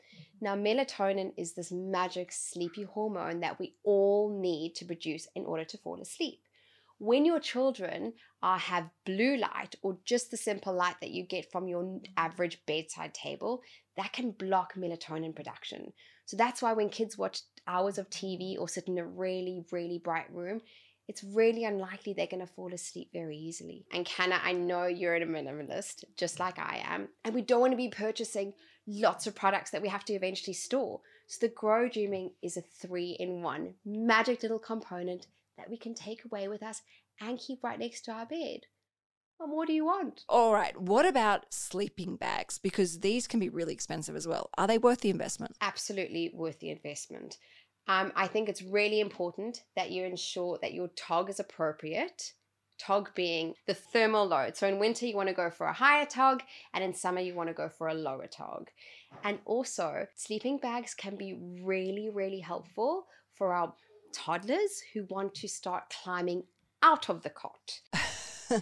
Now, 0.41 0.55
melatonin 0.55 1.33
is 1.37 1.53
this 1.53 1.71
magic 1.71 2.31
sleepy 2.31 2.81
hormone 2.81 3.41
that 3.41 3.59
we 3.59 3.75
all 3.83 4.35
need 4.41 4.73
to 4.77 4.85
produce 4.85 5.27
in 5.35 5.45
order 5.45 5.65
to 5.65 5.77
fall 5.77 6.01
asleep 6.01 6.39
when 6.99 7.25
your 7.25 7.39
children 7.39 8.13
uh, 8.43 8.57
have 8.57 8.89
blue 9.05 9.37
light 9.37 9.75
or 9.81 9.97
just 10.05 10.31
the 10.31 10.37
simple 10.37 10.73
light 10.73 10.95
that 11.01 11.11
you 11.11 11.23
get 11.23 11.51
from 11.51 11.67
your 11.67 11.99
average 12.17 12.59
bedside 12.67 13.13
table, 13.13 13.61
that 13.97 14.13
can 14.13 14.31
block 14.31 14.75
melatonin 14.75 15.35
production. 15.35 15.91
So 16.25 16.37
that's 16.37 16.61
why 16.61 16.73
when 16.73 16.89
kids 16.89 17.17
watch 17.17 17.41
hours 17.65 17.97
of 17.97 18.09
TV 18.09 18.57
or 18.59 18.69
sit 18.69 18.87
in 18.87 18.97
a 18.97 19.05
really, 19.05 19.65
really 19.71 19.99
bright 20.03 20.31
room, 20.31 20.61
it's 21.07 21.23
really 21.23 21.65
unlikely 21.65 22.13
they're 22.13 22.27
going 22.27 22.45
to 22.45 22.53
fall 22.53 22.71
asleep 22.71 23.09
very 23.11 23.35
easily. 23.35 23.85
And 23.91 24.05
Canna, 24.05 24.39
I 24.43 24.51
know 24.51 24.85
you're 24.85 25.15
a 25.15 25.25
minimalist, 25.25 26.03
just 26.17 26.39
like 26.39 26.59
I 26.59 26.83
am, 26.85 27.07
and 27.25 27.33
we 27.33 27.41
don't 27.41 27.61
want 27.61 27.73
to 27.73 27.77
be 27.77 27.89
purchasing 27.89 28.53
lots 28.85 29.25
of 29.25 29.33
products 29.33 29.71
that 29.71 29.81
we 29.81 29.87
have 29.87 30.05
to 30.05 30.13
eventually 30.13 30.53
store. 30.53 31.01
So 31.27 31.47
the 31.47 31.53
Glow 31.53 31.89
Dreaming 31.89 32.31
is 32.43 32.57
a 32.57 32.61
three 32.61 33.15
in 33.19 33.41
one 33.41 33.73
magic 33.85 34.43
little 34.43 34.59
component 34.59 35.27
that 35.59 35.69
we 35.69 35.77
can 35.77 35.93
take 35.93 36.25
away 36.25 36.47
with 36.47 36.63
us 36.63 36.81
and 37.21 37.37
keep 37.37 37.63
right 37.63 37.77
next 37.77 38.01
to 38.01 38.11
our 38.11 38.25
bed. 38.25 38.61
What 39.37 39.49
more 39.49 39.65
do 39.65 39.73
you 39.73 39.85
want? 39.85 40.23
All 40.27 40.53
right. 40.53 40.79
What 40.79 41.05
about 41.05 41.53
sleeping 41.53 42.17
bags? 42.17 42.57
Because 42.57 42.99
these 42.99 43.27
can 43.27 43.39
be 43.39 43.49
really 43.49 43.73
expensive 43.73 44.15
as 44.15 44.27
well. 44.27 44.49
Are 44.57 44.67
they 44.67 44.77
worth 44.77 45.01
the 45.01 45.09
investment? 45.09 45.55
Absolutely 45.61 46.31
worth 46.33 46.59
the 46.59 46.71
investment. 46.71 47.37
Um, 47.87 48.11
I 48.15 48.27
think 48.27 48.49
it's 48.49 48.61
really 48.61 48.99
important 48.99 49.63
that 49.75 49.91
you 49.91 50.03
ensure 50.03 50.59
that 50.61 50.73
your 50.73 50.89
tog 50.89 51.29
is 51.29 51.39
appropriate 51.39 52.33
Tog 52.79 53.13
being 53.13 53.55
the 53.67 53.73
thermal 53.73 54.25
load. 54.25 54.55
So 54.55 54.65
in 54.65 54.79
winter, 54.79 55.05
you 55.05 55.15
want 55.15 55.27
to 55.27 55.35
go 55.35 55.49
for 55.49 55.67
a 55.67 55.73
higher 55.73 56.05
tog, 56.05 56.41
and 56.73 56.81
in 56.81 56.93
summer, 56.93 57.19
you 57.19 57.35
want 57.35 57.49
to 57.49 57.53
go 57.53 57.67
for 57.67 57.89
a 57.89 57.93
lower 57.93 58.25
tog. 58.25 58.69
And 59.23 59.39
also, 59.43 60.07
sleeping 60.15 60.59
bags 60.59 60.93
can 60.93 61.17
be 61.17 61.37
really, 61.61 62.09
really 62.09 62.39
helpful 62.39 63.07
for 63.33 63.53
our 63.53 63.73
toddlers 64.13 64.81
who 64.93 65.05
want 65.09 65.33
to 65.35 65.47
start 65.47 65.93
climbing 66.03 66.43
out 66.83 67.09
of 67.09 67.23
the 67.23 67.29
cot. 67.29 67.81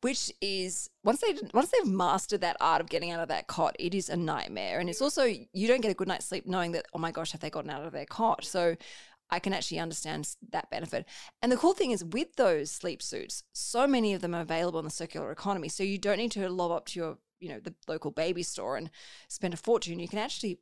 Which 0.00 0.32
is 0.40 0.90
once 1.04 1.20
they 1.20 1.36
once 1.54 1.70
they've 1.70 1.86
mastered 1.86 2.40
that 2.40 2.56
art 2.60 2.80
of 2.80 2.88
getting 2.88 3.12
out 3.12 3.20
of 3.20 3.28
that 3.28 3.46
cot, 3.46 3.76
it 3.78 3.94
is 3.94 4.08
a 4.08 4.16
nightmare. 4.16 4.80
And 4.80 4.90
it's 4.90 5.02
also 5.02 5.24
you 5.24 5.68
don't 5.68 5.82
get 5.82 5.92
a 5.92 5.94
good 5.94 6.08
night's 6.08 6.26
sleep 6.26 6.46
knowing 6.46 6.72
that 6.72 6.86
oh 6.94 6.98
my 6.98 7.12
gosh, 7.12 7.32
have 7.32 7.40
they 7.40 7.50
gotten 7.50 7.70
out 7.70 7.84
of 7.84 7.92
their 7.92 8.06
cot? 8.06 8.44
So 8.44 8.76
I 9.30 9.38
can 9.38 9.52
actually 9.52 9.78
understand 9.78 10.28
that 10.50 10.70
benefit. 10.70 11.06
And 11.42 11.52
the 11.52 11.56
cool 11.56 11.74
thing 11.74 11.92
is 11.92 12.04
with 12.04 12.34
those 12.36 12.70
sleep 12.70 13.00
suits, 13.00 13.44
so 13.52 13.86
many 13.86 14.14
of 14.14 14.20
them 14.20 14.34
are 14.34 14.40
available 14.40 14.80
in 14.80 14.84
the 14.84 14.90
circular 14.90 15.30
economy. 15.30 15.68
So 15.68 15.84
you 15.84 15.98
don't 15.98 16.18
need 16.18 16.32
to 16.32 16.48
lob 16.48 16.72
up 16.72 16.86
to 16.86 16.98
your, 16.98 17.18
you 17.38 17.50
know, 17.50 17.60
the 17.60 17.74
local 17.86 18.10
baby 18.10 18.42
store 18.42 18.76
and 18.76 18.90
spend 19.28 19.54
a 19.54 19.56
fortune. 19.56 20.00
You 20.00 20.08
can 20.08 20.18
actually 20.18 20.58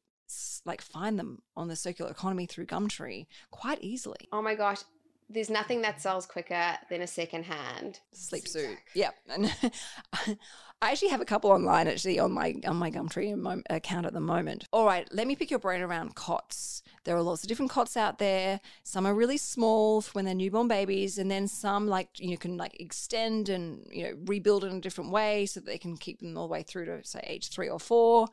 like 0.64 0.80
find 0.82 1.18
them 1.18 1.42
on 1.56 1.68
the 1.68 1.76
circular 1.76 2.10
economy 2.10 2.46
through 2.46 2.66
Gumtree 2.66 3.26
quite 3.50 3.78
easily. 3.82 4.28
Oh 4.32 4.42
my 4.42 4.54
gosh, 4.54 4.82
there's 5.30 5.50
nothing 5.50 5.82
that 5.82 6.00
sells 6.00 6.26
quicker 6.26 6.76
than 6.88 7.02
a 7.02 7.06
second 7.06 7.44
hand 7.44 8.00
sleep 8.12 8.48
suit. 8.48 8.78
Yep. 8.94 9.14
And 9.28 9.54
I 10.80 10.92
actually 10.92 11.08
have 11.08 11.20
a 11.20 11.26
couple 11.26 11.50
online 11.50 11.88
actually 11.88 12.18
on 12.18 12.32
my 12.32 12.54
on 12.66 12.76
my 12.76 12.90
Gumtree 12.90 13.62
account 13.68 14.06
at 14.06 14.12
the 14.12 14.20
moment. 14.20 14.64
All 14.72 14.86
right, 14.86 15.08
let 15.12 15.26
me 15.26 15.36
pick 15.36 15.50
your 15.50 15.58
brain 15.58 15.82
around 15.82 16.14
cots. 16.14 16.82
There 17.04 17.16
are 17.16 17.22
lots 17.22 17.42
of 17.42 17.48
different 17.48 17.70
cots 17.70 17.96
out 17.96 18.18
there. 18.18 18.60
Some 18.84 19.06
are 19.06 19.14
really 19.14 19.38
small 19.38 20.02
for 20.02 20.12
when 20.12 20.24
they're 20.24 20.34
newborn 20.34 20.68
babies, 20.68 21.18
and 21.18 21.30
then 21.30 21.48
some 21.48 21.88
like 21.88 22.08
you 22.20 22.30
know, 22.30 22.36
can 22.36 22.56
like 22.56 22.80
extend 22.80 23.48
and 23.48 23.86
you 23.90 24.04
know 24.04 24.12
rebuild 24.26 24.64
in 24.64 24.76
a 24.76 24.80
different 24.80 25.10
way 25.10 25.46
so 25.46 25.60
that 25.60 25.66
they 25.66 25.78
can 25.78 25.96
keep 25.96 26.20
them 26.20 26.36
all 26.38 26.46
the 26.46 26.52
way 26.52 26.62
through 26.62 26.86
to 26.86 27.04
say 27.04 27.20
age 27.26 27.48
three 27.48 27.68
or 27.68 27.80
four 27.80 28.28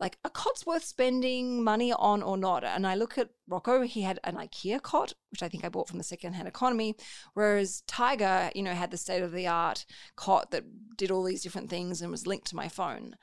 like 0.00 0.18
a 0.24 0.30
cot's 0.30 0.64
worth 0.64 0.82
spending 0.82 1.62
money 1.62 1.92
on 1.92 2.22
or 2.22 2.36
not. 2.36 2.64
And 2.64 2.86
I 2.86 2.94
look 2.94 3.18
at 3.18 3.28
Rocco, 3.46 3.82
he 3.82 4.02
had 4.02 4.18
an 4.24 4.36
IKEA 4.36 4.80
cot, 4.80 5.12
which 5.30 5.42
I 5.42 5.48
think 5.48 5.64
I 5.64 5.68
bought 5.68 5.88
from 5.88 5.98
the 5.98 6.04
secondhand 6.04 6.48
economy, 6.48 6.96
whereas 7.34 7.82
Tiger, 7.86 8.50
you 8.54 8.62
know, 8.62 8.72
had 8.72 8.90
the 8.90 8.96
state 8.96 9.22
of 9.22 9.32
the 9.32 9.46
art 9.46 9.84
cot 10.16 10.50
that 10.50 10.64
did 10.96 11.10
all 11.10 11.22
these 11.22 11.42
different 11.42 11.68
things 11.68 12.00
and 12.00 12.10
was 12.10 12.26
linked 12.26 12.46
to 12.48 12.56
my 12.56 12.68
phone. 12.68 13.14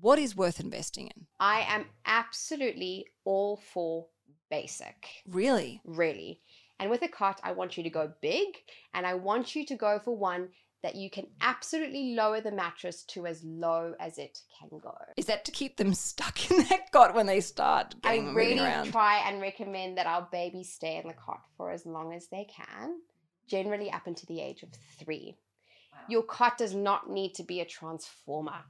What 0.00 0.18
is 0.18 0.36
worth 0.36 0.58
investing 0.58 1.06
in? 1.06 1.26
I 1.38 1.60
am 1.68 1.86
absolutely 2.04 3.06
all 3.24 3.62
for 3.72 4.06
basic. 4.50 5.06
Really? 5.28 5.80
Really. 5.84 6.40
And 6.80 6.90
with 6.90 7.02
a 7.02 7.08
cot, 7.08 7.40
I 7.44 7.52
want 7.52 7.76
you 7.76 7.84
to 7.84 7.90
go 7.90 8.12
big 8.20 8.48
and 8.92 9.06
I 9.06 9.14
want 9.14 9.54
you 9.54 9.64
to 9.66 9.76
go 9.76 10.00
for 10.04 10.16
one 10.16 10.48
that 10.84 10.94
you 10.94 11.08
can 11.08 11.26
absolutely 11.40 12.14
lower 12.14 12.42
the 12.42 12.52
mattress 12.52 13.04
to 13.04 13.26
as 13.26 13.42
low 13.42 13.94
as 13.98 14.18
it 14.18 14.40
can 14.60 14.68
go. 14.78 14.94
Is 15.16 15.24
that 15.24 15.46
to 15.46 15.50
keep 15.50 15.78
them 15.78 15.94
stuck 15.94 16.50
in 16.50 16.58
that 16.68 16.92
cot 16.92 17.14
when 17.14 17.24
they 17.24 17.40
start 17.40 17.94
getting 18.02 18.28
I 18.28 18.32
really 18.34 18.60
around? 18.60 18.92
try 18.92 19.26
and 19.26 19.40
recommend 19.40 19.96
that 19.96 20.06
our 20.06 20.28
babies 20.30 20.70
stay 20.70 20.98
in 20.98 21.08
the 21.08 21.14
cot 21.14 21.40
for 21.56 21.70
as 21.70 21.86
long 21.86 22.12
as 22.12 22.26
they 22.26 22.46
can, 22.54 23.00
generally 23.48 23.90
up 23.90 24.06
until 24.06 24.26
the 24.28 24.42
age 24.42 24.62
of 24.62 24.68
three. 24.98 25.38
Wow. 25.90 26.00
Your 26.10 26.22
cot 26.22 26.58
does 26.58 26.74
not 26.74 27.08
need 27.08 27.32
to 27.36 27.42
be 27.42 27.60
a 27.60 27.64
transformer. 27.64 28.60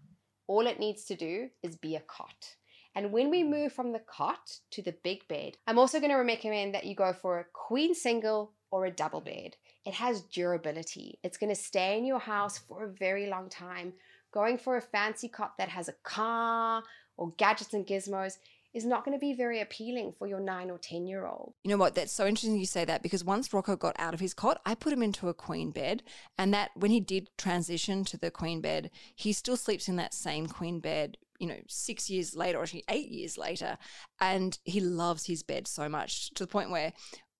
All 0.47 0.69
it 0.69 0.79
needs 0.79 1.07
to 1.07 1.17
do 1.17 1.49
is 1.65 1.75
be 1.75 1.97
a 1.97 2.01
cot. 2.01 2.55
And 2.95 3.11
when 3.11 3.29
we 3.29 3.43
move 3.43 3.73
from 3.73 3.91
the 3.91 3.99
cot 3.99 4.61
to 4.71 4.83
the 4.83 4.95
big 5.03 5.27
bed, 5.27 5.57
I'm 5.67 5.81
also 5.81 5.99
going 5.99 6.13
to 6.13 6.17
recommend 6.17 6.77
that 6.77 6.87
you 6.87 6.95
go 6.95 7.13
for 7.13 7.41
a 7.41 7.47
queen 7.53 7.93
single 7.93 8.53
or 8.71 8.87
a 8.87 8.93
double 8.93 9.21
bed. 9.21 9.57
It 9.85 9.95
has 9.95 10.23
durability. 10.23 11.19
It's 11.23 11.37
going 11.37 11.55
to 11.55 11.61
stay 11.61 11.99
in 11.99 12.07
your 12.07 12.19
house 12.19 12.59
for 12.59 12.85
a 12.85 12.89
very 12.89 13.29
long 13.29 13.49
time. 13.49 13.93
Going 14.33 14.59
for 14.59 14.77
a 14.77 14.83
fancy 14.83 15.29
cot 15.29 15.53
that 15.59 15.69
has 15.69 15.89
a 15.89 15.95
car 16.03 16.83
or 17.17 17.33
gadgets 17.37 17.75
and 17.75 17.87
gizmos 17.87 18.39
is 18.73 18.85
not 18.85 19.05
going 19.05 19.17
to 19.17 19.21
be 19.21 19.33
very 19.33 19.61
appealing 19.61 20.13
for 20.19 20.27
your 20.27 20.41
nine 20.41 20.71
or 20.71 20.79
10 20.79 21.07
year 21.07 21.27
old. 21.27 21.55
You 21.63 21.71
know 21.71 21.77
what? 21.77 21.95
That's 21.95 22.13
so 22.13 22.27
interesting 22.27 22.59
you 22.59 22.67
say 22.67 22.85
that 22.85 23.03
because 23.03 23.23
once 23.23 23.53
Rocco 23.53 23.77
got 23.77 23.95
out 23.99 24.15
of 24.15 24.21
his 24.21 24.35
cot, 24.35 24.61
I 24.67 24.75
put 24.75 24.93
him 24.93 25.03
into 25.03 25.29
a 25.29 25.35
queen 25.35 25.71
bed. 25.71 26.03
And 26.37 26.53
that 26.53 26.71
when 26.75 26.91
he 26.91 26.99
did 26.99 27.31
transition 27.39 28.05
to 28.07 28.17
the 28.17 28.33
queen 28.33 28.61
bed, 28.61 28.91
he 29.15 29.33
still 29.33 29.57
sleeps 29.57 29.89
in 29.89 29.97
that 29.97 30.13
same 30.13 30.49
queen 30.49 30.81
bed 30.81 31.19
you 31.41 31.49
know, 31.49 31.59
six 31.69 32.09
years 32.09 32.37
later, 32.37 32.59
or 32.59 32.63
actually 32.63 32.85
eight 32.89 33.09
years 33.09 33.37
later, 33.37 33.77
and 34.21 34.59
he 34.65 34.81
loves 34.81 35.27
his 35.27 35.43
bed 35.43 35.67
so 35.67 35.89
much 35.89 36.31
to 36.31 36.45
the 36.45 36.49
point 36.49 36.71
where 36.71 36.93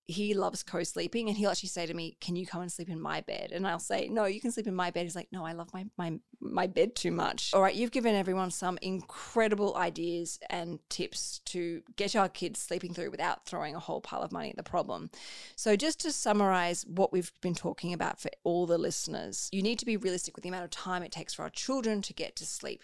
he 0.07 0.33
loves 0.33 0.61
co-sleeping 0.61 1.27
and 1.27 1.37
he'll 1.37 1.49
actually 1.49 1.69
say 1.69 1.85
to 1.85 1.93
me 1.93 2.15
can 2.21 2.35
you 2.35 2.45
come 2.45 2.61
and 2.61 2.71
sleep 2.71 2.89
in 2.89 2.99
my 2.99 3.21
bed? 3.21 3.51
And 3.51 3.67
i'll 3.67 3.79
say 3.79 4.07
no 4.07 4.25
you 4.25 4.39
can 4.39 4.51
sleep 4.51 4.67
in 4.67 4.75
my 4.75 4.91
bed. 4.91 5.03
He's 5.03 5.15
like 5.15 5.29
no 5.31 5.45
i 5.45 5.53
love 5.53 5.73
my 5.73 5.85
my 5.97 6.19
my 6.39 6.67
bed 6.67 6.95
too 6.95 7.11
much. 7.11 7.51
All 7.53 7.61
right 7.61 7.73
you've 7.73 7.91
given 7.91 8.15
everyone 8.15 8.51
some 8.51 8.77
incredible 8.81 9.75
ideas 9.75 10.39
and 10.49 10.79
tips 10.89 11.39
to 11.45 11.81
get 11.95 12.15
our 12.15 12.29
kids 12.29 12.59
sleeping 12.59 12.93
through 12.93 13.11
without 13.11 13.45
throwing 13.45 13.75
a 13.75 13.79
whole 13.79 14.01
pile 14.01 14.21
of 14.21 14.31
money 14.31 14.51
at 14.51 14.57
the 14.57 14.63
problem. 14.63 15.09
So 15.55 15.75
just 15.75 15.99
to 16.01 16.11
summarize 16.11 16.85
what 16.85 17.11
we've 17.11 17.31
been 17.41 17.55
talking 17.55 17.93
about 17.93 18.19
for 18.19 18.29
all 18.43 18.65
the 18.65 18.77
listeners 18.77 19.49
you 19.51 19.61
need 19.61 19.79
to 19.79 19.85
be 19.85 19.97
realistic 19.97 20.35
with 20.35 20.43
the 20.43 20.49
amount 20.49 20.65
of 20.65 20.69
time 20.69 21.03
it 21.03 21.11
takes 21.11 21.33
for 21.33 21.43
our 21.43 21.49
children 21.49 22.01
to 22.03 22.13
get 22.13 22.35
to 22.35 22.45
sleep. 22.45 22.83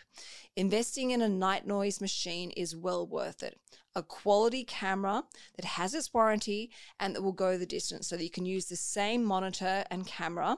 Investing 0.55 1.11
in 1.11 1.21
a 1.21 1.29
night 1.29 1.67
noise 1.67 2.01
machine 2.01 2.51
is 2.51 2.75
well 2.75 3.05
worth 3.05 3.43
it 3.43 3.57
a 3.95 4.03
quality 4.03 4.63
camera 4.63 5.23
that 5.55 5.65
has 5.65 5.93
its 5.93 6.13
warranty 6.13 6.71
and 6.99 7.15
that 7.15 7.21
will 7.21 7.31
go 7.31 7.57
the 7.57 7.65
distance 7.65 8.07
so 8.07 8.15
that 8.15 8.23
you 8.23 8.29
can 8.29 8.45
use 8.45 8.65
the 8.65 8.75
same 8.75 9.23
monitor 9.23 9.83
and 9.91 10.07
camera 10.07 10.57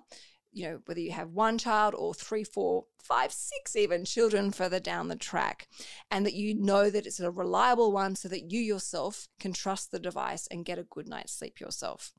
you 0.51 0.63
know 0.63 0.79
whether 0.85 0.99
you 0.99 1.11
have 1.11 1.29
one 1.29 1.57
child 1.57 1.95
or 1.97 2.13
three 2.13 2.43
four 2.43 2.85
five 3.03 3.31
six 3.31 3.75
even 3.75 4.05
children 4.05 4.51
further 4.51 4.79
down 4.79 5.07
the 5.07 5.15
track 5.15 5.67
and 6.09 6.25
that 6.25 6.33
you 6.33 6.55
know 6.55 6.89
that 6.89 7.05
it's 7.05 7.19
a 7.19 7.29
reliable 7.29 7.91
one 7.91 8.15
so 8.15 8.27
that 8.27 8.51
you 8.51 8.59
yourself 8.59 9.27
can 9.39 9.53
trust 9.53 9.91
the 9.91 9.99
device 9.99 10.47
and 10.47 10.65
get 10.65 10.79
a 10.79 10.83
good 10.83 11.07
night's 11.07 11.33
sleep 11.33 11.59
yourself 11.59 12.13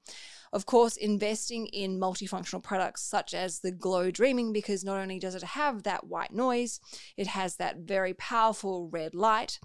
of 0.55 0.66
course, 0.66 0.97
investing 0.97 1.66
in 1.66 1.99
multifunctional 1.99 2.62
products 2.62 3.03
such 3.03 3.35
as 3.35 3.59
the 3.59 3.73
Glow 3.73 4.12
Dreaming, 4.12 4.53
because 4.53 4.85
not 4.85 4.99
only 4.99 5.18
does 5.18 5.35
it 5.35 5.42
have 5.42 5.83
that 5.83 6.07
white 6.07 6.33
noise, 6.33 6.79
it 7.16 7.27
has 7.27 7.57
that 7.57 7.79
very 7.79 8.14
powerful 8.14 8.88
red 8.88 9.16
light 9.16 9.59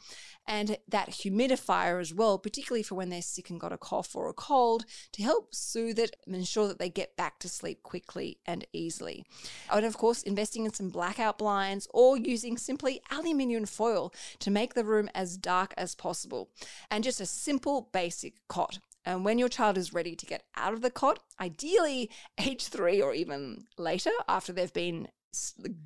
and 0.48 0.78
that 0.88 1.12
humidifier 1.12 2.02
as 2.02 2.12
well, 2.12 2.40
particularly 2.40 2.82
for 2.82 2.96
when 2.96 3.10
they're 3.10 3.22
sick 3.22 3.52
and 3.52 3.60
got 3.60 3.72
a 3.72 3.78
cough 3.78 4.16
or 4.16 4.30
a 4.30 4.34
cold, 4.34 4.86
to 5.12 5.22
help 5.22 5.54
soothe 5.54 6.00
it 6.00 6.16
and 6.26 6.36
ensure 6.36 6.68
that 6.68 6.80
they 6.80 6.90
get 6.90 7.16
back 7.16 7.38
to 7.38 7.48
sleep 7.48 7.84
quickly 7.84 8.40
and 8.48 8.66
easily. 8.74 9.24
And 9.72 9.86
of 9.86 9.96
course, 9.96 10.24
investing 10.24 10.66
in 10.66 10.74
some 10.74 10.90
blackout 11.10 11.40
blinds 11.40 11.88
or 11.92 12.18
using 12.18 12.56
simply 12.56 13.02
aluminium 13.10 13.66
foil 13.66 14.14
to 14.38 14.52
make 14.52 14.76
the 14.76 14.84
room 14.84 15.10
as 15.16 15.38
dark 15.38 15.74
as 15.76 15.96
possible. 15.96 16.50
And 16.92 17.04
just 17.04 17.20
a 17.20 17.26
simple 17.26 17.90
basic 17.92 18.36
cot 18.48 18.78
and 19.06 19.26
when 19.26 19.40
your 19.40 19.50
child 19.50 19.78
is 19.78 19.94
ready 19.94 20.16
to 20.16 20.26
get 20.26 20.44
out 20.56 20.74
of 20.74 20.82
the 20.82 20.92
cot, 20.92 21.24
ideally 21.40 22.12
age 22.38 22.68
three 22.68 23.02
or 23.02 23.14
even 23.14 23.66
later, 23.78 24.12
after 24.28 24.54
they've 24.54 24.74
been 24.74 25.08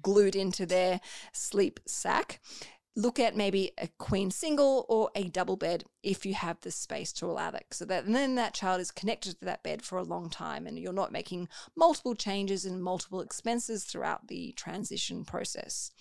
glued 0.01 0.35
into 0.35 0.65
their 0.65 0.99
sleep 1.31 1.79
sack, 1.85 2.41
look 2.95 3.19
at 3.19 3.35
maybe 3.35 3.71
a 3.77 3.87
queen 3.97 4.29
single 4.29 4.85
or 4.87 5.09
a 5.15 5.23
double 5.29 5.57
bed 5.57 5.83
if 6.03 6.25
you 6.25 6.33
have 6.33 6.59
the 6.61 6.71
space 6.71 7.11
to 7.13 7.25
allow 7.25 7.51
that. 7.51 7.65
So 7.71 7.85
that 7.85 8.05
then 8.05 8.35
that 8.35 8.53
child 8.53 8.81
is 8.81 8.91
connected 8.91 9.39
to 9.39 9.45
that 9.45 9.63
bed 9.63 9.81
for 9.81 9.97
a 9.97 10.03
long 10.03 10.29
time 10.29 10.67
and 10.67 10.77
you're 10.77 10.93
not 10.93 11.11
making 11.11 11.49
multiple 11.75 12.15
changes 12.15 12.65
and 12.65 12.83
multiple 12.83 13.21
expenses 13.21 13.83
throughout 13.83 14.27
the 14.27 14.53
transition 14.55 15.25
process 15.25 15.91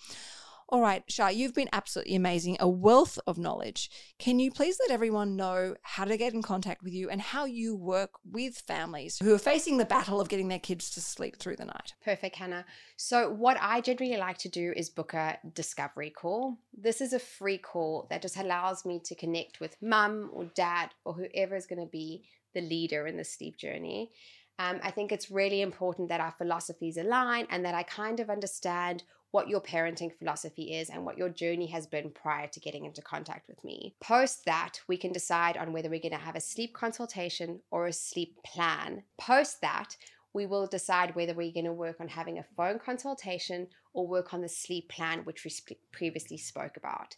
all 0.69 0.81
right, 0.81 1.05
Char, 1.07 1.31
you've 1.31 1.53
been 1.53 1.69
absolutely 1.71 2.15
amazing, 2.15 2.57
a 2.59 2.67
wealth 2.67 3.19
of 3.27 3.37
knowledge. 3.37 3.89
Can 4.19 4.39
you 4.39 4.51
please 4.51 4.77
let 4.79 4.91
everyone 4.91 5.35
know 5.35 5.75
how 5.81 6.05
to 6.05 6.17
get 6.17 6.33
in 6.33 6.41
contact 6.41 6.83
with 6.83 6.93
you 6.93 7.09
and 7.09 7.21
how 7.21 7.45
you 7.45 7.75
work 7.75 8.11
with 8.29 8.57
families 8.67 9.19
who 9.21 9.33
are 9.33 9.39
facing 9.39 9.77
the 9.77 9.85
battle 9.85 10.19
of 10.19 10.29
getting 10.29 10.47
their 10.47 10.59
kids 10.59 10.89
to 10.91 11.01
sleep 11.01 11.37
through 11.37 11.57
the 11.57 11.65
night? 11.65 11.93
Perfect, 12.03 12.35
Canna. 12.35 12.65
So, 12.97 13.29
what 13.29 13.57
I 13.59 13.81
generally 13.81 14.17
like 14.17 14.37
to 14.39 14.49
do 14.49 14.73
is 14.75 14.89
book 14.89 15.13
a 15.13 15.37
discovery 15.53 16.09
call. 16.09 16.57
This 16.75 17.01
is 17.01 17.13
a 17.13 17.19
free 17.19 17.57
call 17.57 18.07
that 18.09 18.21
just 18.21 18.37
allows 18.37 18.85
me 18.85 18.99
to 19.05 19.15
connect 19.15 19.59
with 19.59 19.81
mum 19.81 20.29
or 20.33 20.45
dad 20.55 20.89
or 21.05 21.13
whoever 21.13 21.55
is 21.55 21.67
going 21.67 21.81
to 21.81 21.91
be 21.91 22.23
the 22.53 22.61
leader 22.61 23.07
in 23.07 23.17
the 23.17 23.23
sleep 23.23 23.57
journey. 23.57 24.11
Um, 24.59 24.79
I 24.83 24.91
think 24.91 25.11
it's 25.11 25.31
really 25.31 25.61
important 25.61 26.09
that 26.09 26.21
our 26.21 26.33
philosophies 26.37 26.97
align 26.97 27.47
and 27.49 27.65
that 27.65 27.73
I 27.73 27.83
kind 27.83 28.19
of 28.19 28.29
understand 28.29 29.03
what 29.33 29.49
your 29.49 29.59
parenting 29.59 30.13
philosophy 30.13 30.75
is 30.75 30.91
and 30.91 31.03
what 31.03 31.17
your 31.17 31.27
journey 31.27 31.65
has 31.65 31.87
been 31.87 32.11
prior 32.11 32.45
to 32.45 32.59
getting 32.59 32.85
into 32.85 33.01
contact 33.01 33.47
with 33.47 33.61
me. 33.63 33.95
Post 33.99 34.45
that, 34.45 34.79
we 34.87 34.95
can 34.95 35.11
decide 35.11 35.57
on 35.57 35.73
whether 35.73 35.89
we're 35.89 35.99
going 35.99 36.11
to 36.11 36.19
have 36.19 36.35
a 36.35 36.39
sleep 36.39 36.71
consultation 36.75 37.59
or 37.71 37.87
a 37.87 37.93
sleep 37.93 38.37
plan. 38.43 39.01
Post 39.17 39.59
that, 39.61 39.97
we 40.33 40.45
will 40.45 40.67
decide 40.67 41.15
whether 41.15 41.33
we're 41.33 41.51
going 41.51 41.65
to 41.65 41.73
work 41.73 41.99
on 41.99 42.07
having 42.07 42.37
a 42.37 42.45
phone 42.55 42.77
consultation 42.77 43.65
or 43.93 44.05
work 44.05 44.35
on 44.35 44.41
the 44.41 44.47
sleep 44.47 44.87
plan, 44.89 45.21
which 45.23 45.43
we 45.43 45.51
previously 45.91 46.37
spoke 46.37 46.77
about. 46.77 47.15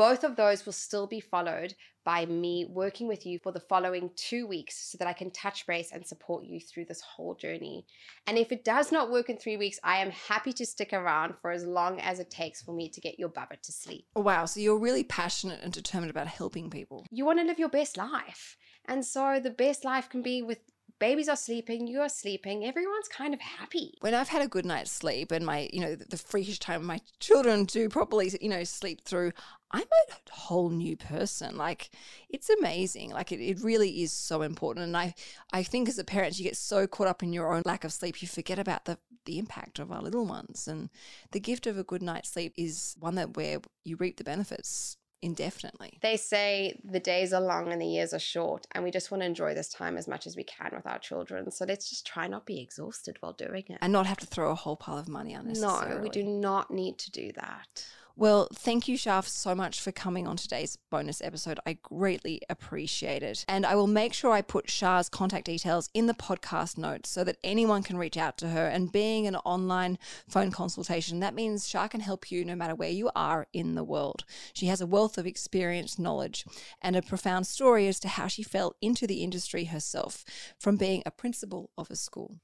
Both 0.00 0.24
of 0.24 0.34
those 0.34 0.64
will 0.64 0.72
still 0.72 1.06
be 1.06 1.20
followed 1.20 1.74
by 2.06 2.24
me 2.24 2.64
working 2.64 3.06
with 3.06 3.26
you 3.26 3.38
for 3.38 3.52
the 3.52 3.60
following 3.60 4.08
two 4.16 4.46
weeks 4.46 4.90
so 4.90 4.96
that 4.96 5.06
I 5.06 5.12
can 5.12 5.30
touch 5.30 5.66
base 5.66 5.92
and 5.92 6.06
support 6.06 6.46
you 6.46 6.58
through 6.58 6.86
this 6.86 7.02
whole 7.02 7.34
journey. 7.34 7.84
And 8.26 8.38
if 8.38 8.50
it 8.50 8.64
does 8.64 8.90
not 8.90 9.10
work 9.10 9.28
in 9.28 9.36
three 9.36 9.58
weeks, 9.58 9.78
I 9.84 9.98
am 9.98 10.10
happy 10.10 10.54
to 10.54 10.64
stick 10.64 10.94
around 10.94 11.34
for 11.42 11.50
as 11.50 11.66
long 11.66 12.00
as 12.00 12.18
it 12.18 12.30
takes 12.30 12.62
for 12.62 12.72
me 12.72 12.88
to 12.88 13.00
get 13.02 13.18
your 13.18 13.28
bubba 13.28 13.60
to 13.60 13.72
sleep. 13.72 14.06
Oh, 14.16 14.22
wow, 14.22 14.46
so 14.46 14.60
you're 14.60 14.78
really 14.78 15.04
passionate 15.04 15.60
and 15.62 15.70
determined 15.70 16.10
about 16.10 16.28
helping 16.28 16.70
people. 16.70 17.04
You 17.10 17.26
want 17.26 17.38
to 17.40 17.44
live 17.44 17.58
your 17.58 17.68
best 17.68 17.98
life. 17.98 18.56
And 18.86 19.04
so 19.04 19.38
the 19.38 19.50
best 19.50 19.84
life 19.84 20.08
can 20.08 20.22
be 20.22 20.40
with 20.40 20.60
babies 21.00 21.28
are 21.28 21.36
sleeping, 21.36 21.88
you 21.88 22.00
are 22.00 22.08
sleeping, 22.08 22.64
everyone's 22.64 23.08
kind 23.08 23.34
of 23.34 23.40
happy. 23.40 23.94
When 24.00 24.14
I've 24.14 24.28
had 24.28 24.42
a 24.42 24.48
good 24.48 24.66
night's 24.66 24.92
sleep 24.92 25.32
and 25.32 25.44
my, 25.44 25.68
you 25.72 25.80
know, 25.80 25.96
the 25.96 26.16
freakish 26.16 26.60
time 26.60 26.84
my 26.84 27.00
children 27.18 27.64
do 27.64 27.88
properly, 27.88 28.30
you 28.40 28.48
know, 28.48 28.62
sleep 28.62 29.04
through, 29.04 29.32
I'm 29.72 29.82
a 29.82 30.32
whole 30.32 30.68
new 30.70 30.96
person. 30.96 31.56
Like 31.56 31.90
it's 32.28 32.50
amazing. 32.50 33.10
Like 33.10 33.32
it, 33.32 33.40
it 33.40 33.62
really 33.62 34.02
is 34.02 34.12
so 34.12 34.42
important. 34.42 34.84
And 34.84 34.96
I, 34.96 35.14
I 35.52 35.62
think 35.62 35.88
as 35.88 35.98
a 35.98 36.04
parent, 36.04 36.38
you 36.38 36.44
get 36.44 36.56
so 36.56 36.86
caught 36.86 37.08
up 37.08 37.22
in 37.22 37.32
your 37.32 37.52
own 37.52 37.62
lack 37.64 37.84
of 37.84 37.92
sleep, 37.92 38.22
you 38.22 38.28
forget 38.28 38.58
about 38.58 38.84
the, 38.84 38.98
the 39.24 39.38
impact 39.38 39.78
of 39.78 39.90
our 39.90 40.02
little 40.02 40.26
ones. 40.26 40.68
And 40.68 40.90
the 41.32 41.40
gift 41.40 41.66
of 41.66 41.78
a 41.78 41.84
good 41.84 42.02
night's 42.02 42.30
sleep 42.30 42.52
is 42.56 42.94
one 43.00 43.14
that 43.14 43.36
where 43.36 43.60
you 43.84 43.96
reap 43.96 44.18
the 44.18 44.24
benefits 44.24 44.96
indefinitely. 45.22 45.98
They 46.02 46.16
say 46.16 46.80
the 46.84 47.00
days 47.00 47.32
are 47.32 47.40
long 47.40 47.72
and 47.72 47.80
the 47.80 47.86
years 47.86 48.12
are 48.12 48.18
short, 48.18 48.66
and 48.72 48.84
we 48.84 48.90
just 48.90 49.10
want 49.10 49.22
to 49.22 49.26
enjoy 49.26 49.54
this 49.54 49.68
time 49.68 49.96
as 49.96 50.08
much 50.08 50.26
as 50.26 50.36
we 50.36 50.44
can 50.44 50.70
with 50.74 50.86
our 50.86 50.98
children. 50.98 51.50
So 51.50 51.64
let's 51.64 51.88
just 51.90 52.06
try 52.06 52.26
not 52.26 52.46
be 52.46 52.60
exhausted 52.60 53.16
while 53.20 53.32
doing 53.32 53.64
it. 53.68 53.78
And 53.80 53.92
not 53.92 54.06
have 54.06 54.18
to 54.18 54.26
throw 54.26 54.50
a 54.50 54.54
whole 54.54 54.76
pile 54.76 54.98
of 54.98 55.08
money 55.08 55.34
unnecessarily. 55.34 55.96
No, 55.96 56.00
we 56.02 56.08
do 56.08 56.22
not 56.22 56.70
need 56.70 56.98
to 56.98 57.10
do 57.10 57.32
that. 57.32 57.86
Well, 58.20 58.48
thank 58.52 58.86
you, 58.86 58.98
Char, 58.98 59.22
so 59.22 59.54
much 59.54 59.80
for 59.80 59.92
coming 59.92 60.26
on 60.26 60.36
today's 60.36 60.76
bonus 60.90 61.22
episode. 61.22 61.58
I 61.64 61.78
greatly 61.82 62.42
appreciate 62.50 63.22
it. 63.22 63.46
And 63.48 63.64
I 63.64 63.74
will 63.74 63.86
make 63.86 64.12
sure 64.12 64.32
I 64.32 64.42
put 64.42 64.66
Char's 64.66 65.08
contact 65.08 65.46
details 65.46 65.88
in 65.94 66.04
the 66.04 66.12
podcast 66.12 66.76
notes 66.76 67.08
so 67.08 67.24
that 67.24 67.38
anyone 67.42 67.82
can 67.82 67.96
reach 67.96 68.18
out 68.18 68.36
to 68.36 68.50
her. 68.50 68.68
And 68.68 68.92
being 68.92 69.26
an 69.26 69.36
online 69.36 69.98
phone 70.28 70.50
consultation, 70.50 71.20
that 71.20 71.32
means 71.34 71.66
Shah 71.66 71.88
can 71.88 72.00
help 72.00 72.30
you 72.30 72.44
no 72.44 72.54
matter 72.54 72.74
where 72.74 72.90
you 72.90 73.10
are 73.16 73.46
in 73.54 73.74
the 73.74 73.84
world. 73.84 74.26
She 74.52 74.66
has 74.66 74.82
a 74.82 74.86
wealth 74.86 75.16
of 75.16 75.26
experience, 75.26 75.98
knowledge, 75.98 76.44
and 76.82 76.96
a 76.96 77.00
profound 77.00 77.46
story 77.46 77.88
as 77.88 77.98
to 78.00 78.08
how 78.08 78.26
she 78.26 78.42
fell 78.42 78.76
into 78.82 79.06
the 79.06 79.22
industry 79.24 79.64
herself 79.64 80.26
from 80.58 80.76
being 80.76 81.02
a 81.06 81.10
principal 81.10 81.70
of 81.78 81.90
a 81.90 81.96
school. 81.96 82.36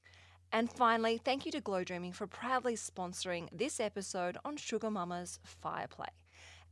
And 0.51 0.71
finally, 0.71 1.17
thank 1.17 1.45
you 1.45 1.51
to 1.51 1.61
Glow 1.61 1.83
Dreaming 1.83 2.13
for 2.13 2.25
proudly 2.25 2.75
sponsoring 2.75 3.49
this 3.51 3.79
episode 3.79 4.37
on 4.45 4.55
Sugar 4.55 4.89
Mama's 4.89 5.39
Fireplay. 5.63 6.07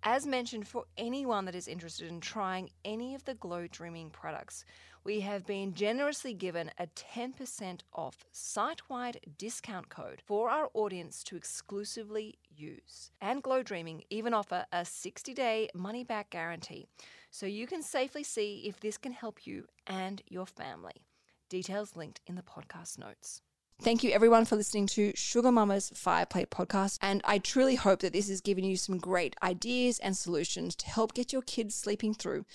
As 0.03 0.25
mentioned, 0.25 0.67
for 0.67 0.85
anyone 0.97 1.45
that 1.45 1.55
is 1.55 1.67
interested 1.67 2.07
in 2.07 2.21
trying 2.21 2.69
any 2.85 3.15
of 3.15 3.25
the 3.25 3.33
Glow 3.33 3.67
Dreaming 3.67 4.09
products, 4.11 4.63
we 5.03 5.19
have 5.21 5.45
been 5.45 5.73
generously 5.73 6.33
given 6.33 6.71
a 6.77 6.87
10% 6.87 7.81
off 7.93 8.23
site 8.31 8.81
wide 8.89 9.19
discount 9.37 9.89
code 9.89 10.21
for 10.25 10.49
our 10.49 10.69
audience 10.73 11.23
to 11.25 11.35
exclusively 11.35 12.39
use. 12.55 13.11
And 13.19 13.43
Glow 13.43 13.61
Dreaming 13.61 14.03
even 14.09 14.33
offer 14.33 14.65
a 14.71 14.85
60 14.85 15.33
day 15.33 15.69
money 15.73 16.03
back 16.03 16.29
guarantee, 16.29 16.87
so 17.29 17.45
you 17.45 17.67
can 17.67 17.83
safely 17.83 18.23
see 18.23 18.63
if 18.67 18.79
this 18.79 18.97
can 18.97 19.11
help 19.11 19.45
you 19.45 19.65
and 19.85 20.21
your 20.27 20.45
family. 20.45 21.05
Details 21.49 21.95
linked 21.95 22.21
in 22.25 22.35
the 22.35 22.41
podcast 22.41 22.97
notes. 22.97 23.41
Thank 23.81 24.03
you 24.03 24.11
everyone 24.11 24.45
for 24.45 24.55
listening 24.55 24.87
to 24.87 25.11
Sugar 25.15 25.51
Mama's 25.51 25.91
Fireplay 25.91 26.47
podcast. 26.47 26.97
And 27.01 27.21
I 27.23 27.37
truly 27.37 27.75
hope 27.75 27.99
that 27.99 28.13
this 28.13 28.29
has 28.29 28.41
given 28.41 28.63
you 28.63 28.77
some 28.77 28.97
great 28.97 29.35
ideas 29.43 29.99
and 29.99 30.15
solutions 30.17 30.75
to 30.77 30.87
help 30.87 31.13
get 31.13 31.33
your 31.33 31.41
kids 31.41 31.75
sleeping 31.75 32.13
through 32.13 32.45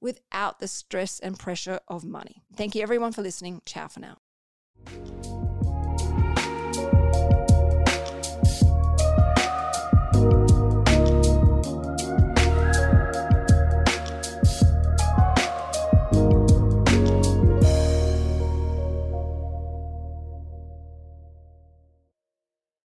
without 0.00 0.60
the 0.60 0.68
stress 0.68 1.18
and 1.18 1.38
pressure 1.38 1.80
of 1.88 2.04
money. 2.04 2.42
Thank 2.56 2.74
you 2.74 2.82
everyone 2.82 3.12
for 3.12 3.22
listening. 3.22 3.60
Ciao 3.66 3.88
for 3.88 4.00
now. 4.00 5.37